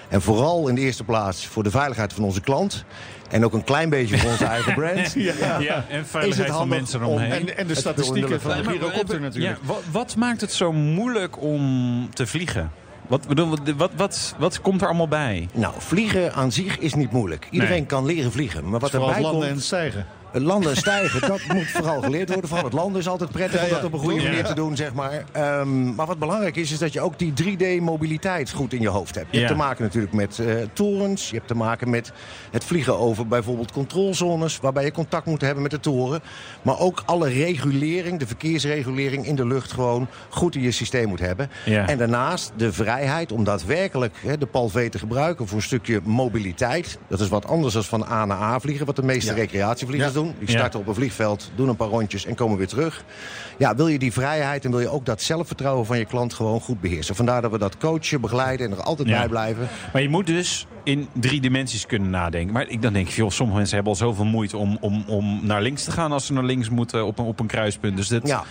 [0.09, 2.83] En vooral in de eerste plaats voor de veiligheid van onze klant...
[3.29, 5.13] en ook een klein beetje voor onze eigen brand...
[5.59, 7.31] Ja, en veiligheid van mensen om- eromheen.
[7.49, 9.57] En, en de statistieken van de hebben- natuurlijk.
[9.61, 12.71] Ja, wat, wat maakt het zo moeilijk om te vliegen?
[13.07, 15.47] Wat, bedoel, wat, wat, wat, wat komt er allemaal bij?
[15.53, 17.47] Nou, vliegen aan zich is niet moeilijk.
[17.51, 17.85] Iedereen Nee.
[17.85, 18.69] kan leren vliegen.
[18.69, 19.57] Maar wat Vooral erbij landen komt...
[19.57, 20.05] en stijgen.
[20.41, 22.47] Landen en stijgen, dat moet vooral geleerd worden.
[22.47, 24.93] Vooral het landen is altijd prettig om dat op een goede manier te doen, zeg
[24.93, 25.23] maar.
[25.31, 29.15] Ehm, maar wat belangrijk is, is dat je ook die 3D-mobiliteit goed in je hoofd
[29.15, 29.27] hebt.
[29.31, 31.29] Je hebt te maken natuurlijk met eh, torens.
[31.29, 32.11] Je hebt te maken met
[32.51, 34.59] het vliegen over bijvoorbeeld controlezones...
[34.59, 36.21] waarbij je contact moet hebben met de toren.
[36.61, 39.71] Maar ook alle regulering, de verkeersregulering in de lucht...
[39.71, 41.49] gewoon goed in je systeem moet hebben.
[41.65, 45.47] En daarnaast de vrijheid om daadwerkelijk hè, de PAL V te gebruiken...
[45.47, 46.97] voor een stukje mobiliteit.
[47.07, 48.85] Dat is wat anders dan van A naar A vliegen...
[48.85, 50.22] wat de meeste recreatievliegers Ja.
[50.23, 50.33] Doen.
[50.39, 50.57] Die Ja.
[50.57, 53.03] starten op een vliegveld, doen een paar rondjes en komen weer terug.
[53.57, 56.59] Ja, wil je die vrijheid en wil je ook dat zelfvertrouwen van je klant gewoon
[56.61, 57.15] goed beheersen.
[57.15, 59.17] Vandaar dat we dat coachen, begeleiden en er altijd Ja.
[59.19, 59.67] bij blijven.
[59.93, 62.53] Maar je moet dus in drie dimensies kunnen nadenken.
[62.53, 65.61] Maar ik dan denk, joh, sommige mensen hebben al zoveel moeite om, om, om naar
[65.61, 67.97] links te gaan als ze naar links moeten op een, op een kruispunt.
[67.97, 68.43] Dus dat Ja.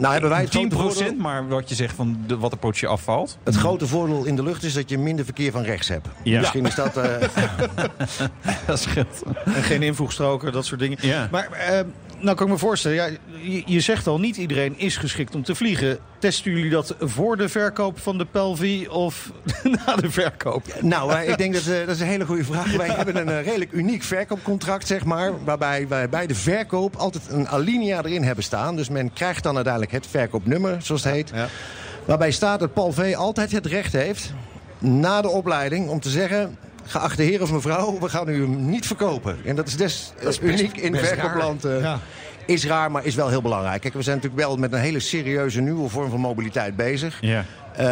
[0.00, 2.58] Nou hebben wij het 10 grote voordeel, maar wat je zegt van de, wat er
[2.58, 3.38] potje afvalt.
[3.44, 6.08] het grote voordeel in de lucht is dat je minder verkeer van rechts hebt.
[6.22, 6.38] Ja.
[6.40, 6.96] Misschien is dat...
[6.96, 7.28] eh,
[8.66, 9.22] Dat scheelt.
[9.44, 10.98] En geen invoegstroken, dat soort dingen.
[11.00, 11.28] Ja.
[11.30, 11.80] Maar eh,
[12.20, 13.08] nou kan ik me voorstellen, ja,
[13.42, 15.98] je, je zegt al, niet iedereen is geschikt om te vliegen.
[16.18, 19.30] Testen jullie dat voor de verkoop van de Pelvi of
[19.86, 20.62] na de verkoop?
[20.80, 22.76] Nou, wij- ik denk dat eh, dat is een hele goede vraag.
[22.76, 25.44] Wij hebben een eh, redelijk uniek verkoopcontract, zeg maar.
[25.44, 28.76] Waarbij wij bij de verkoop altijd een alinea erin hebben staan.
[28.76, 31.32] Dus men krijgt dan uiteindelijk het verkoopnummer, zoals het heet.
[32.04, 34.32] Waarbij staat dat Paul V altijd het recht heeft,
[34.78, 36.56] na de opleiding, om te zeggen...
[36.90, 39.36] Geachte heer of mevrouw, we gaan u hem niet verkopen.
[39.44, 41.64] En dat is des eh, uniek in best verkoopland.
[41.64, 41.98] eh, Ja.
[42.46, 43.80] Is raar, maar is wel heel belangrijk.
[43.80, 47.18] Kijk, we zijn natuurlijk wel met een hele serieuze nieuwe vorm van mobiliteit bezig.
[47.20, 47.44] Ja.
[47.76, 47.86] Eh,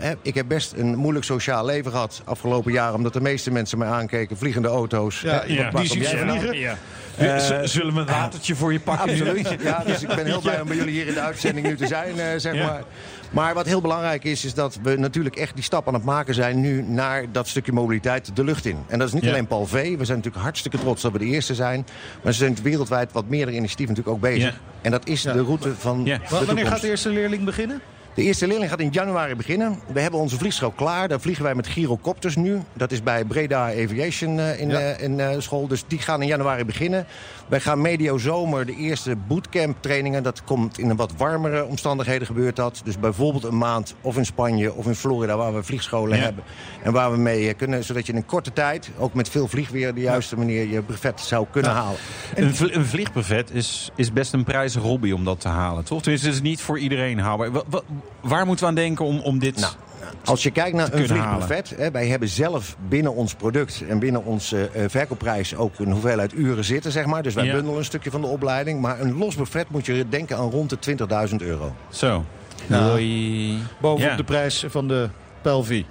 [0.00, 2.94] hè, ik heb best een moeilijk sociaal leven gehad afgelopen jaar...
[2.94, 5.20] omdat de meeste mensen mij aankeken, vliegende auto's.
[5.20, 6.58] Ja, Die zien jij ze vliegen.
[6.58, 6.76] Ja.
[7.16, 9.10] Eh, Zullen we een watertje voor je pakken?
[9.10, 9.56] Absoluut.
[9.62, 11.86] Ja, dus ik ben heel blij om bij jullie hier in de uitzending nu te
[11.86, 12.66] zijn, eh, zeg Ja.
[12.66, 12.82] maar.
[13.30, 16.34] Maar wat heel belangrijk is, is dat we natuurlijk echt die stap aan het maken
[16.34, 16.60] zijn...
[16.60, 18.76] nu naar dat stukje mobiliteit de lucht in.
[18.88, 19.30] En dat is niet Ja.
[19.30, 19.72] alleen Paul V.
[19.72, 21.86] We zijn natuurlijk hartstikke trots dat we de eerste zijn.
[22.16, 24.50] Maar er zijn wereldwijd wat meerdere initiatieven natuurlijk ook bezig.
[24.52, 24.58] Ja.
[24.82, 26.16] En dat is de route van Ja.
[26.16, 26.72] de Wa- Wanneer toekomst.
[26.72, 27.80] gaat de eerste leerling beginnen?
[28.14, 29.80] De eerste leerling gaat in januari beginnen.
[29.92, 31.08] We hebben onze vliegschool klaar.
[31.08, 32.60] Daar vliegen wij met gyrocopters nu.
[32.72, 34.78] Dat is bij Breda Aviation eh, in, Ja.
[34.80, 35.66] eh, in eh, school.
[35.66, 37.06] Dus die gaan in januari beginnen.
[37.52, 40.22] Wij gaan medio zomer de eerste bootcamp trainingen.
[40.22, 42.80] Dat komt in een wat warmere omstandigheden gebeurt dat.
[42.84, 46.22] Dus bijvoorbeeld een maand of in Spanje of in Florida waar we vliegscholen Ja.
[46.24, 46.44] hebben.
[46.82, 49.48] En waar we mee eh, kunnen, zodat je in een korte tijd, ook met veel
[49.48, 51.98] vliegweer, de juiste manier je brevet zou kunnen halen.
[52.34, 56.00] Een, vl- een vliegbuffet is, is best een prijzige hobby om dat te halen, toch?
[56.02, 57.52] Tenminste, het is niet voor iedereen haalbaar.
[57.52, 57.82] Wa- wa-
[58.20, 59.56] waar moeten we aan denken om, om dit...
[59.60, 59.72] Nou,
[60.24, 64.24] Als je kijkt naar een vliegbuffet, hè, wij hebben zelf binnen ons product en binnen
[64.24, 67.22] onze eh, verkoopprijs ook een hoeveelheid uren zitten, zeg maar.
[67.22, 67.52] Dus wij Ja.
[67.52, 68.80] bundelen een stukje van de opleiding.
[68.80, 71.74] Maar een los buffet moet je denken aan rond de 20.000 euro.
[71.88, 72.24] Zo.
[72.66, 73.58] Doei.
[73.80, 74.16] Bovenop Ja.
[74.16, 75.08] de prijs van de
[75.42, 75.86] Pelvi.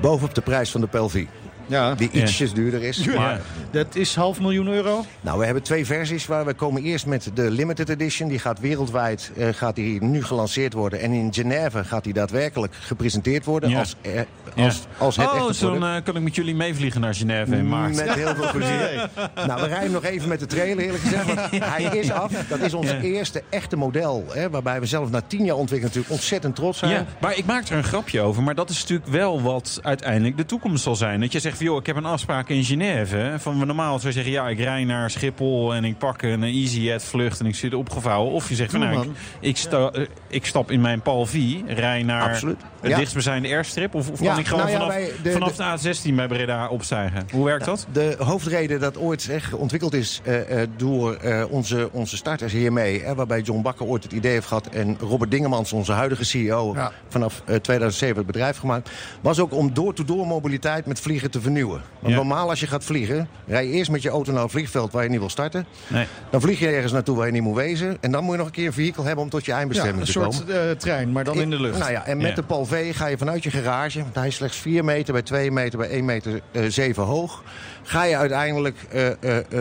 [0.00, 1.28] Bovenop de prijs van de Pelvi,
[1.66, 2.22] Ja, die Ja.
[2.22, 2.96] ietsjes duurder is.
[3.04, 3.14] Ja.
[3.14, 5.04] Maar, dat is half miljoen euro.
[5.20, 6.26] nou, we hebben twee versies.
[6.26, 8.28] Waar we komen eerst met de limited edition.
[8.28, 11.00] Die gaat wereldwijd eh, gaat die nu gelanceerd worden.
[11.00, 13.78] En in Genève gaat die daadwerkelijk gepresenteerd worden Ja.
[13.78, 14.20] als, eh,
[14.64, 17.68] als, als het oh, zo dan eh, kan ik met jullie meevliegen naar Genève in
[17.68, 17.94] maart.
[17.96, 19.08] Met heel veel plezier.
[19.46, 21.24] Nou, we rijden nog even met de trailer, eerlijk gezegd.
[21.26, 22.32] Want hij is af.
[22.48, 23.00] Dat is ons Ja.
[23.00, 24.24] eerste echte model.
[24.32, 26.90] Hè, waarbij we zelf na tien jaar ontwikkelen natuurlijk ontzettend trots zijn.
[26.90, 28.42] Ja, maar ik maak er een grapje over.
[28.42, 31.20] Maar dat is natuurlijk wel wat uiteindelijk de toekomst zal zijn.
[31.20, 33.34] Dat je zegt, zegt van, joh, ik heb een afspraak in Genève.
[33.38, 37.04] Van, normaal zou je zeggen, ja, ik rij naar Schiphol en ik pak een EasyJet
[37.04, 38.32] vlucht en ik zit opgevouwen.
[38.32, 39.14] Of je zegt van, nou, ik, man.
[39.40, 42.56] ik, sta- eh, ik stap in mijn Palvi, rij naar Absoluut.
[42.80, 42.96] het Ja.
[42.96, 43.94] dichtstbijzijnde airstrip.
[43.94, 46.68] Of, of Ja, kan ik gewoon nou ja, vanaf, de- vanaf de, A16 bij Breda
[46.68, 47.26] opstijgen?
[47.32, 47.86] Hoe werkt dat?
[47.92, 53.02] De hoofdreden dat ooit echt ontwikkeld is eh, eh, door eh, onze, onze starters hiermee...
[53.02, 54.66] Hè, waarbij John Bakker ooit het idee heeft gehad...
[54.66, 56.92] en Robert Dingemans, onze huidige CEO, Ja.
[57.08, 58.90] vanaf eh, 2007 het bedrijf gemaakt...
[59.20, 61.82] was ook om door-to-door mobiliteit met vliegen te vernieuwen.
[61.98, 62.20] Want Ja.
[62.20, 64.92] normaal als je gaat vliegen, rij je eerst met je auto naar een vliegveld...
[64.92, 65.66] waar je niet wil starten.
[65.86, 66.06] Nee.
[66.30, 67.96] Dan vlieg je ergens naartoe waar je niet moet wezen...
[68.00, 70.12] en dan moet je nog een keer een vehikel hebben om tot je eindbestemming een
[70.12, 70.32] te komen.
[70.34, 71.78] soort eh, trein, maar dan in de lucht.
[71.78, 72.42] Nou ja, en met Ja.
[72.56, 75.50] de V ga je vanuit je garage, want hij is slechts 4 meter bij 2
[75.50, 77.42] meter bij 1 meter eh 7 hoog.
[77.82, 79.08] Ga je uiteindelijk eh,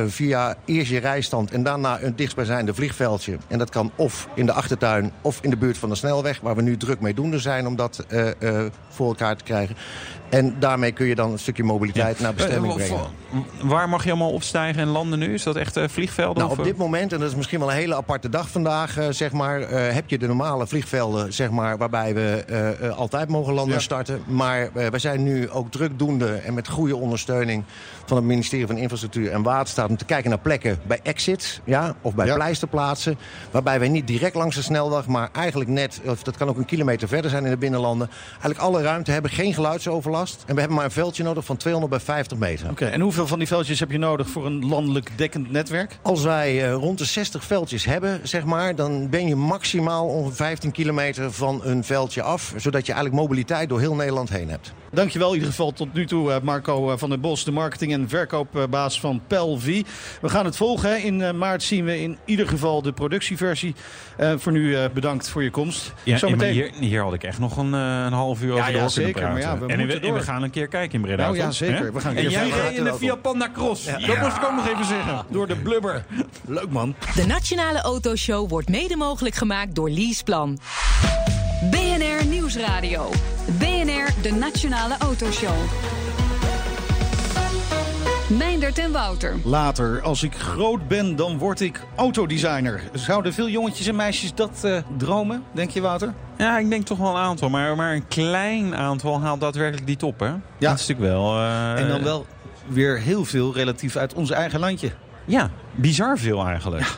[0.08, 3.38] via eerst je rijstand en daarna een dichtstbijzijnde vliegveldje.
[3.48, 6.56] En dat kan of in de achtertuin of in de buurt van de snelweg, waar
[6.56, 8.06] we nu druk mee doende zijn om dat
[8.90, 9.76] voor elkaar te krijgen.
[10.36, 13.04] En daarmee kun je dan een stukje mobiliteit naar bestemming Eh, brengen.
[13.30, 15.34] wa- Waar mag je allemaal opstijgen en landen nu?
[15.34, 16.38] Is dat echt eh, vliegvelden?
[16.38, 16.70] Nou, of, op eh?
[16.70, 20.10] dit moment, en dat is misschien wel een hele aparte dag vandaag, zeg maar, heb
[20.10, 23.86] je de normale vliegvelden, zeg maar, waarbij we altijd mogen landen en Ja.
[23.86, 24.22] starten.
[24.28, 27.64] Maar we zijn nu ook drukdoende en met goede ondersteuning
[28.06, 31.96] van het ministerie van Infrastructuur en Waterstaat om te kijken naar plekken bij exits, ja,
[32.02, 32.36] of bij Ja.
[32.36, 33.18] pleisterplaatsen,
[33.52, 36.66] waarbij wij niet direct langs de snelweg, maar eigenlijk net, of dat kan ook een
[36.66, 40.25] kilometer verder zijn in de binnenlanden, eigenlijk alle ruimte hebben, geen geluidsoverlast.
[40.48, 42.70] En we hebben maar een veldje nodig van 200 bij 50 meter.
[42.70, 45.98] Oké, en hoeveel van die veldjes heb je nodig voor een landelijk dekkend netwerk?
[46.02, 50.36] Als wij eh, rond de 60 veldjes hebben, zeg maar, dan ben je maximaal ongeveer
[50.36, 52.54] 15 kilometer van een veldje af.
[52.58, 54.74] Zodat je eigenlijk mobiliteit door heel Nederland heen hebt.
[54.92, 57.94] Dankjewel in ieder geval tot nu toe eh, Marco eh, van der Bos, de marketing-
[57.94, 59.84] en verkoopbaas van Pelvi.
[60.22, 60.90] We gaan het volgen.
[60.90, 60.96] hè.
[60.96, 63.76] In eh, maart zien we in ieder geval de productieversie.
[64.18, 65.94] Eh, voor nu eh, bedankt voor je komst.
[66.04, 66.54] Ja, maar Zometeen.
[66.54, 68.92] hier, hier had ik echt nog een, eh, een half uur over ja, door kunnen
[68.92, 69.60] zeker, maar praten.
[69.60, 71.24] ja, we en, moeten en we gaan een keer kijken in Breda.
[71.24, 71.94] Nou ja, zeker.
[71.94, 73.86] We gaan een en jij reed in de Via Panda Cross.
[73.86, 75.26] Dat moest ik ook nog even zeggen.
[75.30, 76.06] Door de blubber.
[76.48, 76.96] Leuk man.
[77.16, 80.60] De Nationale Autoshow wordt mede mogelijk gemaakt door Leaseplan.
[81.72, 83.10] BNR Nieuwsradio.
[83.46, 85.56] BNR, de Nationale Autoshow.
[88.30, 89.36] Meindert en Wouter.
[89.44, 92.82] Later, als ik groot ben, dan word ik autodesigner.
[92.94, 96.14] Zouden veel jongetjes en meisjes dat eh, dromen, denk je Wouter?
[96.38, 97.50] Ja, ik denk toch wel een aantal.
[97.50, 100.26] Maar, maar een klein aantal haalt daadwerkelijk die top, hè?
[100.26, 100.40] Ja.
[100.60, 101.38] Dat is natuurlijk wel...
[101.38, 102.26] eh, en dan wel
[102.68, 104.92] weer heel veel relatief uit ons eigen landje.
[105.26, 106.98] Ja, bizar veel eigenlijk.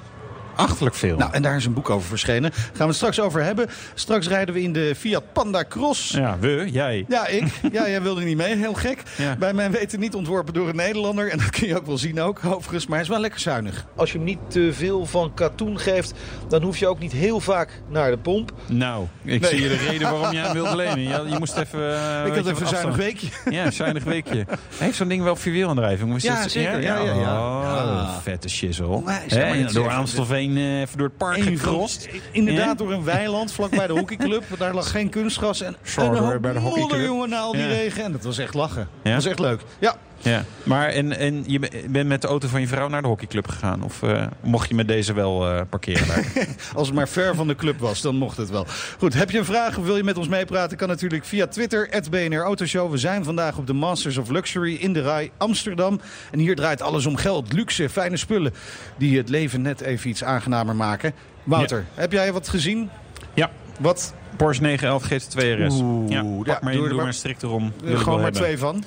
[0.57, 1.17] Achterlijk veel.
[1.17, 2.51] Nou, en daar is een boek over verschenen.
[2.53, 3.67] Gaan we het straks over hebben.
[3.93, 6.09] Straks rijden we in de Fiat Panda Cross.
[6.11, 7.05] ja, we, jij.
[7.07, 7.43] Ja, ik.
[7.71, 8.55] Ja, jij wilde niet mee.
[8.55, 9.03] Heel gek.
[9.17, 9.35] Ja.
[9.35, 11.29] Bij mijn weten niet ontworpen door een Nederlander.
[11.31, 12.85] En dat kun je ook wel zien ook, overigens.
[12.85, 13.85] Maar hij is wel lekker zuinig.
[13.95, 16.13] Als je hem niet te veel van katoen geeft...
[16.47, 18.51] dan hoef je ook niet heel vaak naar de pomp.
[18.67, 19.49] Nou, ik Nee.
[19.49, 20.99] zie je de reden waarom jij hem wilde lenen.
[20.99, 21.79] Je, je moest even...
[21.99, 23.27] eh, ik weet had even een afstand- zuinig weekje.
[23.49, 24.45] Ja, een zuinig weekje.
[24.77, 26.21] Heeft zo'n ding wel vierwielaandrijving?
[26.21, 26.81] Ja, dat- zeker.
[26.81, 27.57] Ja, ja, ja.
[27.57, 28.19] Oh, Ja.
[28.21, 29.01] vette shizzle.
[29.29, 29.89] Nee, door.
[29.89, 32.07] Amstelveen eh, even door het park gekrost.
[32.31, 34.43] Inderdaad, door een weiland vlakbij de hockeyclub.
[34.57, 35.62] Daar lag geen kunstgras.
[35.62, 37.05] En, Sorry, en een bij de hockeyclub.
[37.05, 37.67] jongen, na al die Ja.
[37.67, 38.03] regen.
[38.03, 38.88] En dat was echt lachen.
[39.01, 39.13] Ja?
[39.13, 39.62] Dat was echt leuk.
[39.79, 40.43] Ja, Ja.
[40.63, 43.47] Maar en, en je be- bent met de auto van je vrouw naar de hockeyclub
[43.47, 43.84] gegaan?
[43.84, 46.25] Of eh, mocht je met deze wel eh, parkeren daar?
[46.75, 48.65] Als het maar ver van de club was, dan mocht het wel.
[48.99, 50.77] Goed, heb je een vraag of wil je met ons meepraten?
[50.77, 52.91] Kan natuurlijk via Twitter, BNR Autoshow.
[52.91, 55.99] We zijn vandaag op de Masters of Luxury in de Rai Amsterdam.
[56.32, 58.53] En hier draait alles om geld, luxe, fijne spullen...
[58.97, 61.13] die het leven net even iets aangenamer maken.
[61.43, 62.89] Wouter, heb jij wat gezien?
[63.34, 63.49] ja.
[63.80, 64.13] Wat?
[64.36, 65.82] Porsche 911 GT2 RS.
[65.82, 67.63] Oeh, ja, ja, pak maar doe er doe maar- strikt erom.
[67.63, 68.41] Eh, ik wel gewoon maar hebben.
[68.41, 68.84] twee van.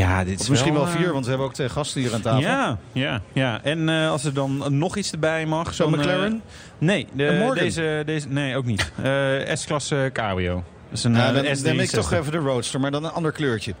[0.00, 2.14] Ja, dit is Of misschien wel eh, vier, want we hebben ook twee gasten hier
[2.14, 2.40] aan tafel.
[2.40, 3.60] Ja, ja, ja.
[3.62, 5.74] En eh, als er dan nog iets erbij mag...
[5.74, 6.42] Zo'n eh, McLaren?
[6.78, 8.28] nee, de, Een deze, deze...
[8.28, 8.92] Nee, ook niet.
[9.02, 10.64] Eh, S-klasse Cabrio.
[10.90, 11.62] Dat is een Ja, eh, dan, S63.
[11.62, 13.74] dan neem ik toch even de Roadster, maar dan een ander kleurtje.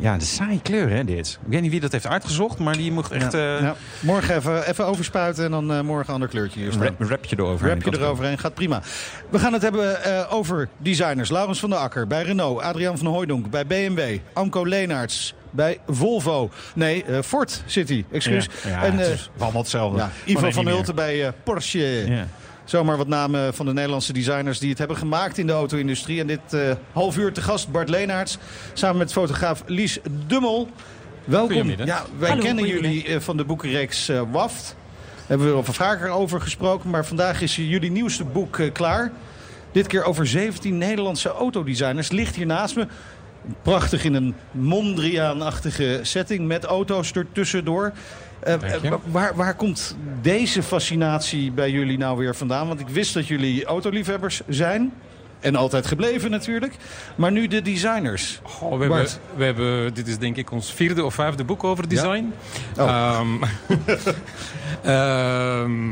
[0.00, 1.38] Ja, de saaie kleur, hè, dit.
[1.44, 3.32] Ik weet niet wie dat heeft uitgezocht, maar die mocht echt...
[3.32, 3.74] Ja, eh ja.
[4.00, 6.84] Morgen even, even overspuiten en dan eh, morgen een ander kleurtje hier staan.
[6.84, 7.68] Rap, rapje erover.
[7.68, 8.82] Rap je eroverheen, gaat prima.
[9.30, 11.30] We gaan het hebben eh, over designers.
[11.30, 12.60] Laurens van der Akker bij Renault.
[12.60, 14.18] Adriaan van Hooijdonk bij BMW.
[14.32, 16.50] Amco Leenaerts bij Volvo.
[16.74, 18.48] Nee, eh, Ford City, excuus.
[18.64, 19.98] Ja, ja, en het eh, is allemaal hetzelfde.
[19.98, 22.04] ja, Ivo van Hulten bij eh, Porsche.
[22.06, 22.26] Ja.
[22.66, 26.20] Zomaar wat namen van de Nederlandse designers die het hebben gemaakt in de auto-industrie.
[26.20, 26.60] En dit eh,
[26.92, 28.38] half uur te gast Bart Leenaerts.
[28.72, 30.68] Samen met fotograaf Lies Dummel.
[31.24, 31.52] Welkom.
[31.52, 31.86] Goedemiddag.
[31.86, 34.76] Ja, wij Hallo, kennen jullie eh, van de boekenreeks WAFT.
[35.16, 36.90] Daar hebben we al vaker over gesproken.
[36.90, 39.12] Maar vandaag is jullie nieuwste boek klaar.
[39.72, 42.10] Dit keer over 17 Nederlandse autodesigners.
[42.10, 42.86] Ligt hier naast me.
[43.62, 47.92] Prachtig in een Mondriaan-achtige setting met auto's ertussendoor.
[48.44, 48.56] Je.
[48.56, 52.68] eh, waar, waar komt deze fascinatie bij jullie nou weer vandaan?
[52.68, 54.92] Want ik wist dat jullie autoliefhebbers zijn.
[55.40, 56.74] En altijd gebleven natuurlijk.
[57.16, 58.40] Maar nu de designers.
[58.60, 59.06] Oh, we, hebben,
[59.36, 62.32] we hebben, dit is denk ik ons vierde of vijfde boek over design.
[62.78, 62.88] Oh.
[62.88, 63.42] Ehm,
[64.92, 65.82] ehm,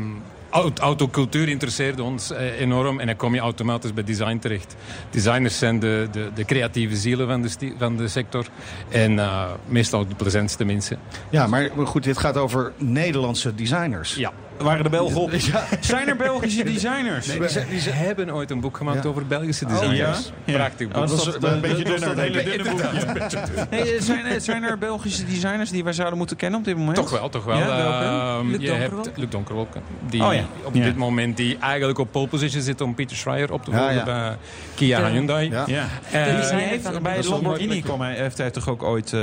[0.79, 4.75] autocultuur interesseerde ons eh, enorm en dan kom je automatisch bij design terecht.
[5.09, 8.45] Designers zijn de, de, de creatieve zielen van de, van de sector
[8.89, 10.99] en eh, meestal ook de plezantste mensen.
[11.29, 14.15] Ja, maar goed, dit gaat over Nederlandse designers.
[14.15, 14.31] Ja.
[14.57, 15.31] Waren de Belgen op?
[15.79, 17.27] Zijn er Belgische designers?
[17.27, 19.09] Nee, ze, ze hebben ooit een boek gemaakt Ja.
[19.09, 20.31] over Belgische Oh, designers.
[20.45, 20.53] ja?
[20.53, 21.03] Prachtig boek.
[21.03, 23.39] Oh, dat dat- een beetje dunner, dat hele dunne boekje.
[23.71, 26.95] Nee, zijn, er- zijn er Belgische designers die wij zouden moeten kennen op dit moment?
[26.95, 27.57] Toch wel, toch wel.
[27.57, 28.37] Ja?
[28.37, 29.79] Ehm, Luc je hebt Luc Donkerwolke.
[30.09, 30.43] Die Oh ja.
[30.63, 30.83] op Ja.
[30.83, 34.03] dit moment die eigenlijk op pole position zit om Peter Schreier op te volgen ja.
[34.03, 34.37] bij
[34.75, 35.49] Kia Hyundai.
[35.49, 35.85] Ja.
[36.09, 39.13] Heeft bij Lamborghini kwam hij, heeft hij toch ook ooit...
[39.13, 39.19] eh,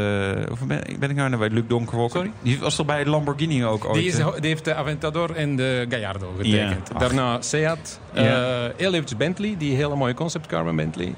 [0.50, 2.16] of ben, ben ik nou naar bij Luc Donkerwolke?
[2.16, 2.30] Sorry?
[2.42, 3.94] Die was toch bij Lamborghini ook ooit?
[3.94, 4.28] Die, is, eh?
[4.40, 6.88] die heeft de Aventador en de Gallardo getekend.
[6.92, 6.98] Ja.
[6.98, 8.00] Daarna Seat.
[8.14, 8.70] eh Ja.
[8.76, 11.14] eventjes Bentley, die hele mooie conceptcar van Bentley.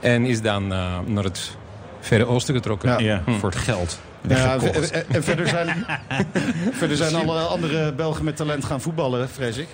[0.00, 1.56] En is dan eh, naar het
[2.00, 2.88] Verre Oosten getrokken.
[2.90, 2.98] Ja.
[2.98, 3.32] Ja, Hm.
[3.38, 4.00] voor het geld.
[4.28, 4.56] Ja,
[5.08, 5.84] en verder zijn,
[6.80, 9.66] verder zijn alle andere Belgen met talent gaan voetballen, vrees ik.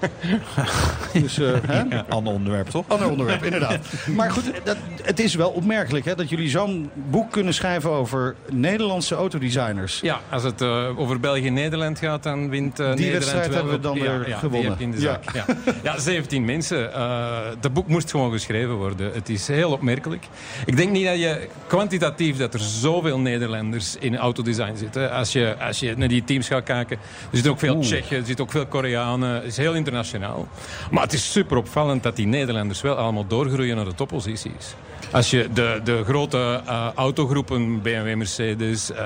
[1.12, 1.82] dus, eh, hè?
[1.82, 2.84] Ja, ander onderwerp, toch?
[2.88, 3.78] Ander onderwerp, inderdaad.
[4.16, 8.34] Maar goed, dat, het is wel opmerkelijk hè, dat jullie zo'n boek kunnen schrijven over
[8.50, 10.00] Nederlandse autodesigners.
[10.00, 13.54] Ja, als het eh, over België en Nederland gaat, dan wint eh, Nederland wedstrijd wel
[13.56, 14.70] hebben we dan weer ja, die gewonnen.
[14.70, 15.20] heb je in de Ja.
[15.24, 15.34] zak.
[15.34, 15.44] Ja.
[15.82, 15.98] Ja.
[15.98, 16.92] 17 mensen.
[16.94, 17.28] Eh
[17.60, 19.10] dat boek moest gewoon geschreven worden.
[19.12, 20.26] Het is heel opmerkelijk.
[20.66, 25.10] Ik denk niet dat je kwantitatief dat er zoveel Nederlanders in autodesign zitten.
[25.12, 28.26] Als je, als je naar die teams gaat kijken, er zitten ook veel Tsjechen, er
[28.26, 29.34] zitten ook veel Koreanen.
[29.34, 30.48] Het is heel internationaal.
[30.90, 34.74] Maar het is super opvallend dat die Nederlanders wel allemaal doorgroeien naar de topposities.
[35.12, 39.04] Als je de, de grote eh, autogroepen, BMW, Mercedes, eh,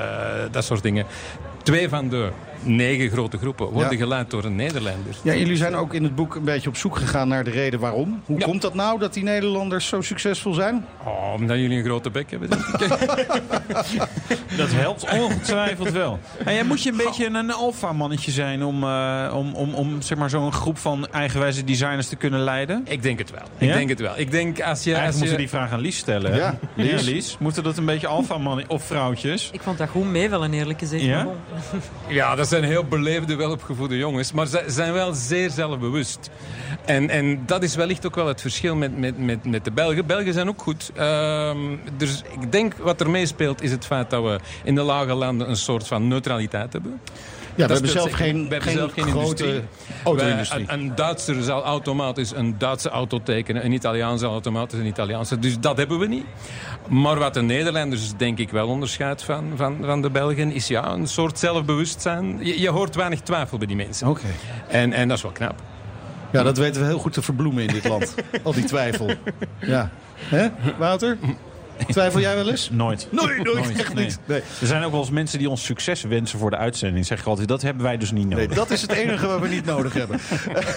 [0.50, 1.06] dat soort dingen.
[1.62, 2.28] Twee van de
[2.64, 3.96] negen grote groepen worden Ja.
[3.98, 5.14] geleid door een Nederlander.
[5.22, 7.80] Ja, jullie zijn ook in het boek een beetje op zoek gegaan naar de reden
[7.80, 8.22] waarom.
[8.24, 8.44] Hoe Ja.
[8.44, 10.84] komt dat nou dat die Nederlanders zo succesvol zijn?
[11.04, 12.50] Oh, omdat jullie een grote bek hebben.
[12.50, 12.78] denk ik.
[14.56, 16.18] Dat helpt ongetwijfeld wel.
[16.44, 20.18] En jij moet je een beetje een alfa-mannetje zijn om, eh, om, om, om zeg
[20.18, 22.82] maar, zo'n groep van eigenwijze designers te kunnen leiden?
[22.88, 23.42] ik denk het wel.
[23.58, 23.74] Ik Ja?
[23.74, 24.12] denk het wel.
[24.16, 24.94] Ik denk als je...
[24.94, 26.32] Eigenlijk Als moeten die vraag aan Lies stellen.
[26.32, 26.38] hè?
[26.38, 26.90] Ja, Lies.
[27.04, 27.36] Ja, Lies.
[27.38, 29.48] Moeten dat een beetje alfa-mannen of vrouwtjes?
[29.52, 31.02] Ik vond dat goed meevallen, eerlijk gezegd.
[31.02, 31.16] Ja?
[31.16, 31.34] Maar bon.
[32.14, 34.32] Ja, dat zijn heel beleefde, welopgevoede jongens.
[34.32, 36.30] Maar ze zijn wel zeer zelfbewust.
[36.84, 40.06] En, en dat is wellicht ook wel het verschil met, met, met, met de Belgen.
[40.06, 40.90] Belgen zijn ook goed.
[40.94, 41.58] Ehm,
[41.96, 45.48] dus ik denk wat er meespeelt is het feit dat we in de lage landen
[45.48, 47.00] een soort van neutraliteit hebben.
[47.56, 48.24] Ja, we hebben zelf zeker.
[48.24, 49.62] geen, We hebben geen zelf geen grote industrie.
[50.04, 50.64] auto-industrie.
[50.68, 53.64] Een, een Duitser zal automatisch een Duitse auto tekenen.
[53.64, 55.38] Een Italiaan zal automatisch een Italiaanse.
[55.38, 56.24] Dus dat hebben we niet.
[56.88, 60.52] Maar wat de Nederlanders denk ik wel onderscheidt van, van, van de Belgen...
[60.52, 62.38] is ja, een soort zelfbewustzijn.
[62.44, 64.08] Je, je hoort weinig twijfel bij die mensen.
[64.08, 64.26] Oké.
[64.68, 65.62] En, en dat is wel knap.
[66.32, 68.14] Ja, dat weten we heel goed te verbloemen in dit land.
[68.42, 69.10] Al die twijfel.
[69.60, 69.90] Ja.
[70.14, 71.18] Hè, Wouter?
[71.88, 72.68] Twijfel jij wel eens?
[72.72, 73.08] Nooit.
[73.26, 73.78] Nee, nooit.
[73.78, 74.04] Echt Nee.
[74.04, 74.18] niet.
[74.24, 74.40] Nee.
[74.60, 77.06] Er zijn ook wel eens mensen die ons succes wensen voor de uitzending.
[77.06, 78.56] Zeg ik altijd, dat hebben wij dus niet nee, nodig.
[78.56, 80.20] dat is het enige wat we niet nodig hebben.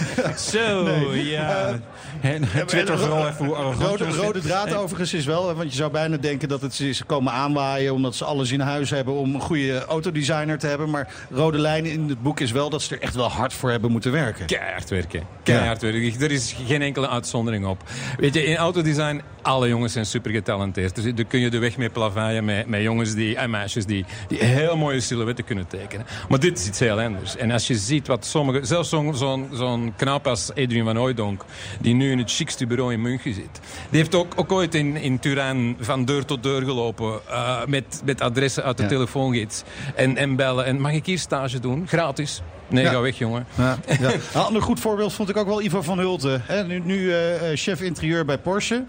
[0.52, 1.80] Zo, ja.
[2.22, 5.78] En Twitter en- vooral even hoe arrogant Rode, rode draad overigens is wel, want je
[5.78, 9.14] zou bijna denken dat het ze is komen aanwaaien omdat ze alles in huis hebben
[9.14, 10.90] om een goede autodesigner te hebben.
[10.90, 13.70] Maar rode lijn in het boek is wel dat ze er echt wel hard voor
[13.70, 14.46] hebben moeten werken.
[14.46, 15.24] Keihard werken.
[15.44, 16.22] Keihard werken.
[16.22, 17.84] Er is geen enkele uitzondering op.
[18.18, 20.87] Weet je, in autodesign, alle jongens zijn super getalenteerd.
[20.94, 24.06] Dus daar kun je de weg mee plaveien met, met jongens die, en meisjes die,
[24.28, 26.06] die heel mooie silhouetten kunnen tekenen.
[26.30, 27.36] Maar dit is iets heel anders.
[27.36, 28.66] En als je ziet wat sommige...
[28.66, 31.46] Zelfs zo'n zo'n zo'n knaap als Adrian van Hooijdonk,
[31.82, 33.60] die nu in het chicste bureau in München zit.
[33.90, 37.20] Die heeft ook, ook ooit in, in Turijn van deur tot deur gelopen.
[37.30, 38.90] eh, met, met adressen uit de Ja.
[38.90, 39.64] telefoongids.
[39.96, 40.66] En, en bellen.
[40.66, 41.88] En mag ik hier stage doen?
[41.88, 42.42] Gratis.
[42.70, 42.92] Nee, Ja.
[42.92, 43.46] ga weg, jongen.
[43.56, 44.12] Ja, ja.
[44.34, 46.42] Een ander goed voorbeeld vond ik ook wel Ivo van Hulten.
[46.46, 48.84] Hè, nu nu eh, eh, chef interieur bij Porsche.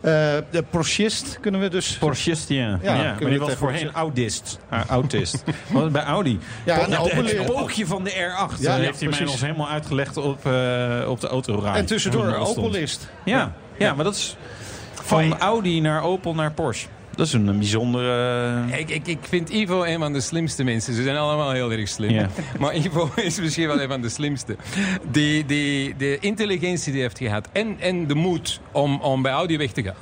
[0.00, 0.12] Eh,
[0.50, 1.96] de Porschist kunnen we dus...
[1.96, 2.78] Porschist, ja.
[2.82, 4.58] Ja, ja, maar die was voorheen autist.
[4.68, 5.44] Ah, autist.
[5.92, 6.38] Bij Audi.
[6.64, 9.40] Ja, het, een het, spookje van de R8 Ja, eh, ja, heeft hij mij ons
[9.40, 11.74] helemaal uitgelegd op, eh, op de autorij.
[11.74, 12.34] en tussendoor.
[12.34, 13.08] Opelist.
[13.24, 14.36] Ja, ja, maar dat is
[15.02, 16.88] van Audi naar Opel naar Porsche.
[17.20, 18.64] Dat is een, bijzondere...
[18.76, 20.94] Ik, ik, ik vind Ivo een van de slimste mensen.
[20.94, 22.26] Ze zijn allemaal heel erg slim.
[22.58, 24.56] Maar Ivo is misschien wel een van de slimste.
[25.10, 27.48] Die, die, de intelligentie die heeft gehad.
[27.52, 29.94] En, en de moed om, om bij Audi weg te gaan.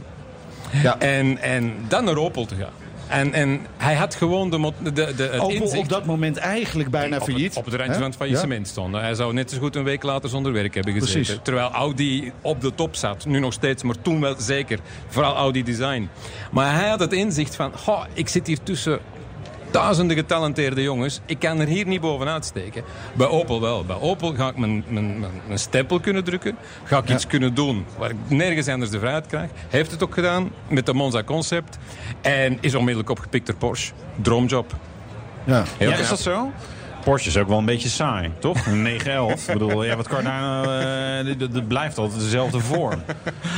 [0.82, 0.98] Ja.
[0.98, 2.72] En, en dan naar Opel te gaan.
[3.08, 5.82] En, en hij had gewoon de, de, de, het Opel inzicht...
[5.82, 7.56] op dat moment eigenlijk bijna op, failliet.
[7.56, 9.00] op het randje van het faillissement stonden.
[9.00, 11.20] Hij zou net zo goed een week later zonder werk hebben gezeten.
[11.20, 11.40] Precies.
[11.42, 13.26] Terwijl Audi op de top zat.
[13.26, 14.78] Nu nog steeds, maar toen wel zeker.
[15.08, 16.08] Vooral Audi Design.
[16.50, 17.72] Maar hij had het inzicht van...
[17.78, 18.98] "Goh, ik zit hier tussen
[19.70, 21.20] duizenden getalenteerde jongens.
[21.26, 22.84] Ik kan er hier niet bovenuit steken.
[23.12, 23.84] Bij Opel wel.
[23.84, 26.56] Bij Opel ga ik mijn, mijn, mijn, mijn stempel kunnen drukken.
[26.84, 29.50] Ga ik iets kunnen doen waar ik nergens anders de vrijheid krijg.
[29.68, 31.78] Heeft het ook gedaan met de Monza Concept.
[32.20, 33.92] En is onmiddellijk opgepikt door Porsche.
[34.22, 34.74] Droomjob.
[35.44, 35.64] Ja.
[35.78, 36.52] Heel Ja, is dat zo?
[37.08, 38.66] Porsche is ook wel een beetje saai, toch?
[38.66, 39.48] Een 911.
[39.48, 41.28] Ik bedoel, ja, wat kan daar nou...
[41.28, 43.02] eh, dat- dat blijft altijd dezelfde vorm.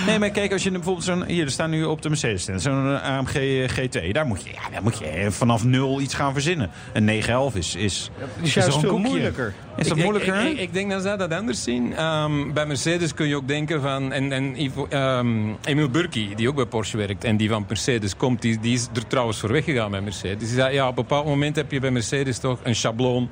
[0.06, 1.24] Nee, maar kijk, als je bijvoorbeeld zo'n...
[1.24, 4.14] Hier, er staan nu op de Mercedes zo'n eh, AMG GT.
[4.14, 6.70] Daar moet, je, ja, daar moet je vanaf nul iets gaan verzinnen.
[6.92, 7.74] Een 911 is...
[7.74, 8.98] is Die is veel koekje?
[9.08, 9.54] moeilijker.
[9.76, 10.46] Is dat Ik- moeilijker?
[10.50, 11.94] Ik, ik, denk dat zij dat anders zien.
[11.96, 14.12] Ehm, bij Mercedes kun je ook denken van...
[14.12, 15.28] En, en Ivo, ehm,
[15.64, 17.24] Emil Burki, die ook bij Porsche werkt...
[17.24, 20.38] en die van Mercedes komt, die, die is er trouwens voor weggegaan bij Mercedes.
[20.38, 23.28] Die zei, ja, op een bepaald moment heb je bij Mercedes toch een schabloon...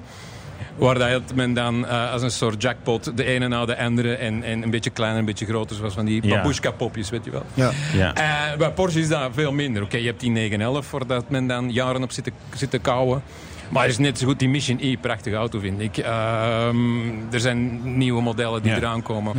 [0.76, 4.14] Waar dat men dan eh, als een soort jackpot de ene na de andere...
[4.14, 5.76] en, en een beetje kleiner, een beetje groter...
[5.76, 7.42] zoals van die babushka-popjes, weet je wel.
[7.54, 7.70] Ja.
[7.92, 8.14] ja.
[8.14, 9.82] Eh, bij Porsche is dat veel minder.
[9.82, 13.22] Oké, je hebt die 911 voordat men dan jaren op zit te, zit te kouwen.
[13.68, 15.96] Maar het is net zo goed die Mission E, prachtige auto vind ik.
[15.96, 18.76] Ehm, er zijn nieuwe modellen die Ja.
[18.76, 19.34] eraan komen.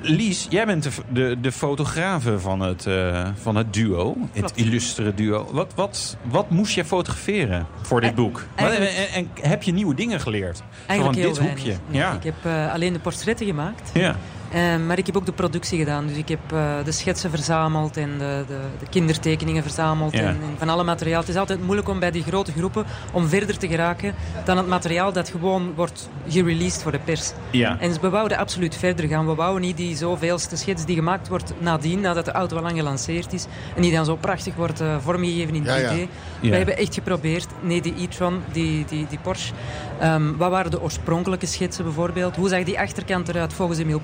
[0.00, 4.16] Lies, jij bent de, de, de fotografe van het, eh, van het duo.
[4.32, 5.48] Het illustere duo.
[5.52, 8.44] Wat, wat, wat moest jij fotograferen voor dit Eh, boek?
[8.54, 10.62] eigenlijk- en, en, en heb je nieuwe dingen geleerd?
[10.86, 11.62] Eigenlijk van heel dit weinig.
[11.64, 11.78] hoekje.
[11.88, 12.12] Nee, Ja.
[12.12, 13.90] Ik heb eh, alleen de portretten gemaakt.
[13.94, 14.16] ja.
[14.52, 16.06] Eh, maar ik heb ook de productie gedaan.
[16.06, 20.12] Dus ik heb eh, de schetsen verzameld en de, de, de kindertekeningen verzameld.
[20.12, 20.20] Ja.
[20.20, 21.20] En, en van alle materiaal.
[21.20, 24.66] Het is altijd moeilijk om bij die grote groepen om verder te geraken dan het
[24.66, 27.32] materiaal dat gewoon wordt gereleased voor de pers.
[27.50, 27.78] Ja.
[27.80, 29.26] En we wouden absoluut verder gaan.
[29.26, 32.76] We wouden niet die zoveelste schets die gemaakt wordt nadien, nadat de auto al lang
[32.76, 33.46] gelanceerd is.
[33.76, 35.66] En die dan zo prachtig wordt eh, vormgegeven in 3D.
[35.66, 36.06] Ja, ja.
[36.40, 36.50] Ja.
[36.50, 39.52] We hebben echt geprobeerd, nee, die e-tron, die, die, die Porsche.
[40.00, 42.36] Ehm, wat waren de oorspronkelijke schetsen bijvoorbeeld?
[42.36, 44.00] Hoe zag die achterkant eruit volgens Emil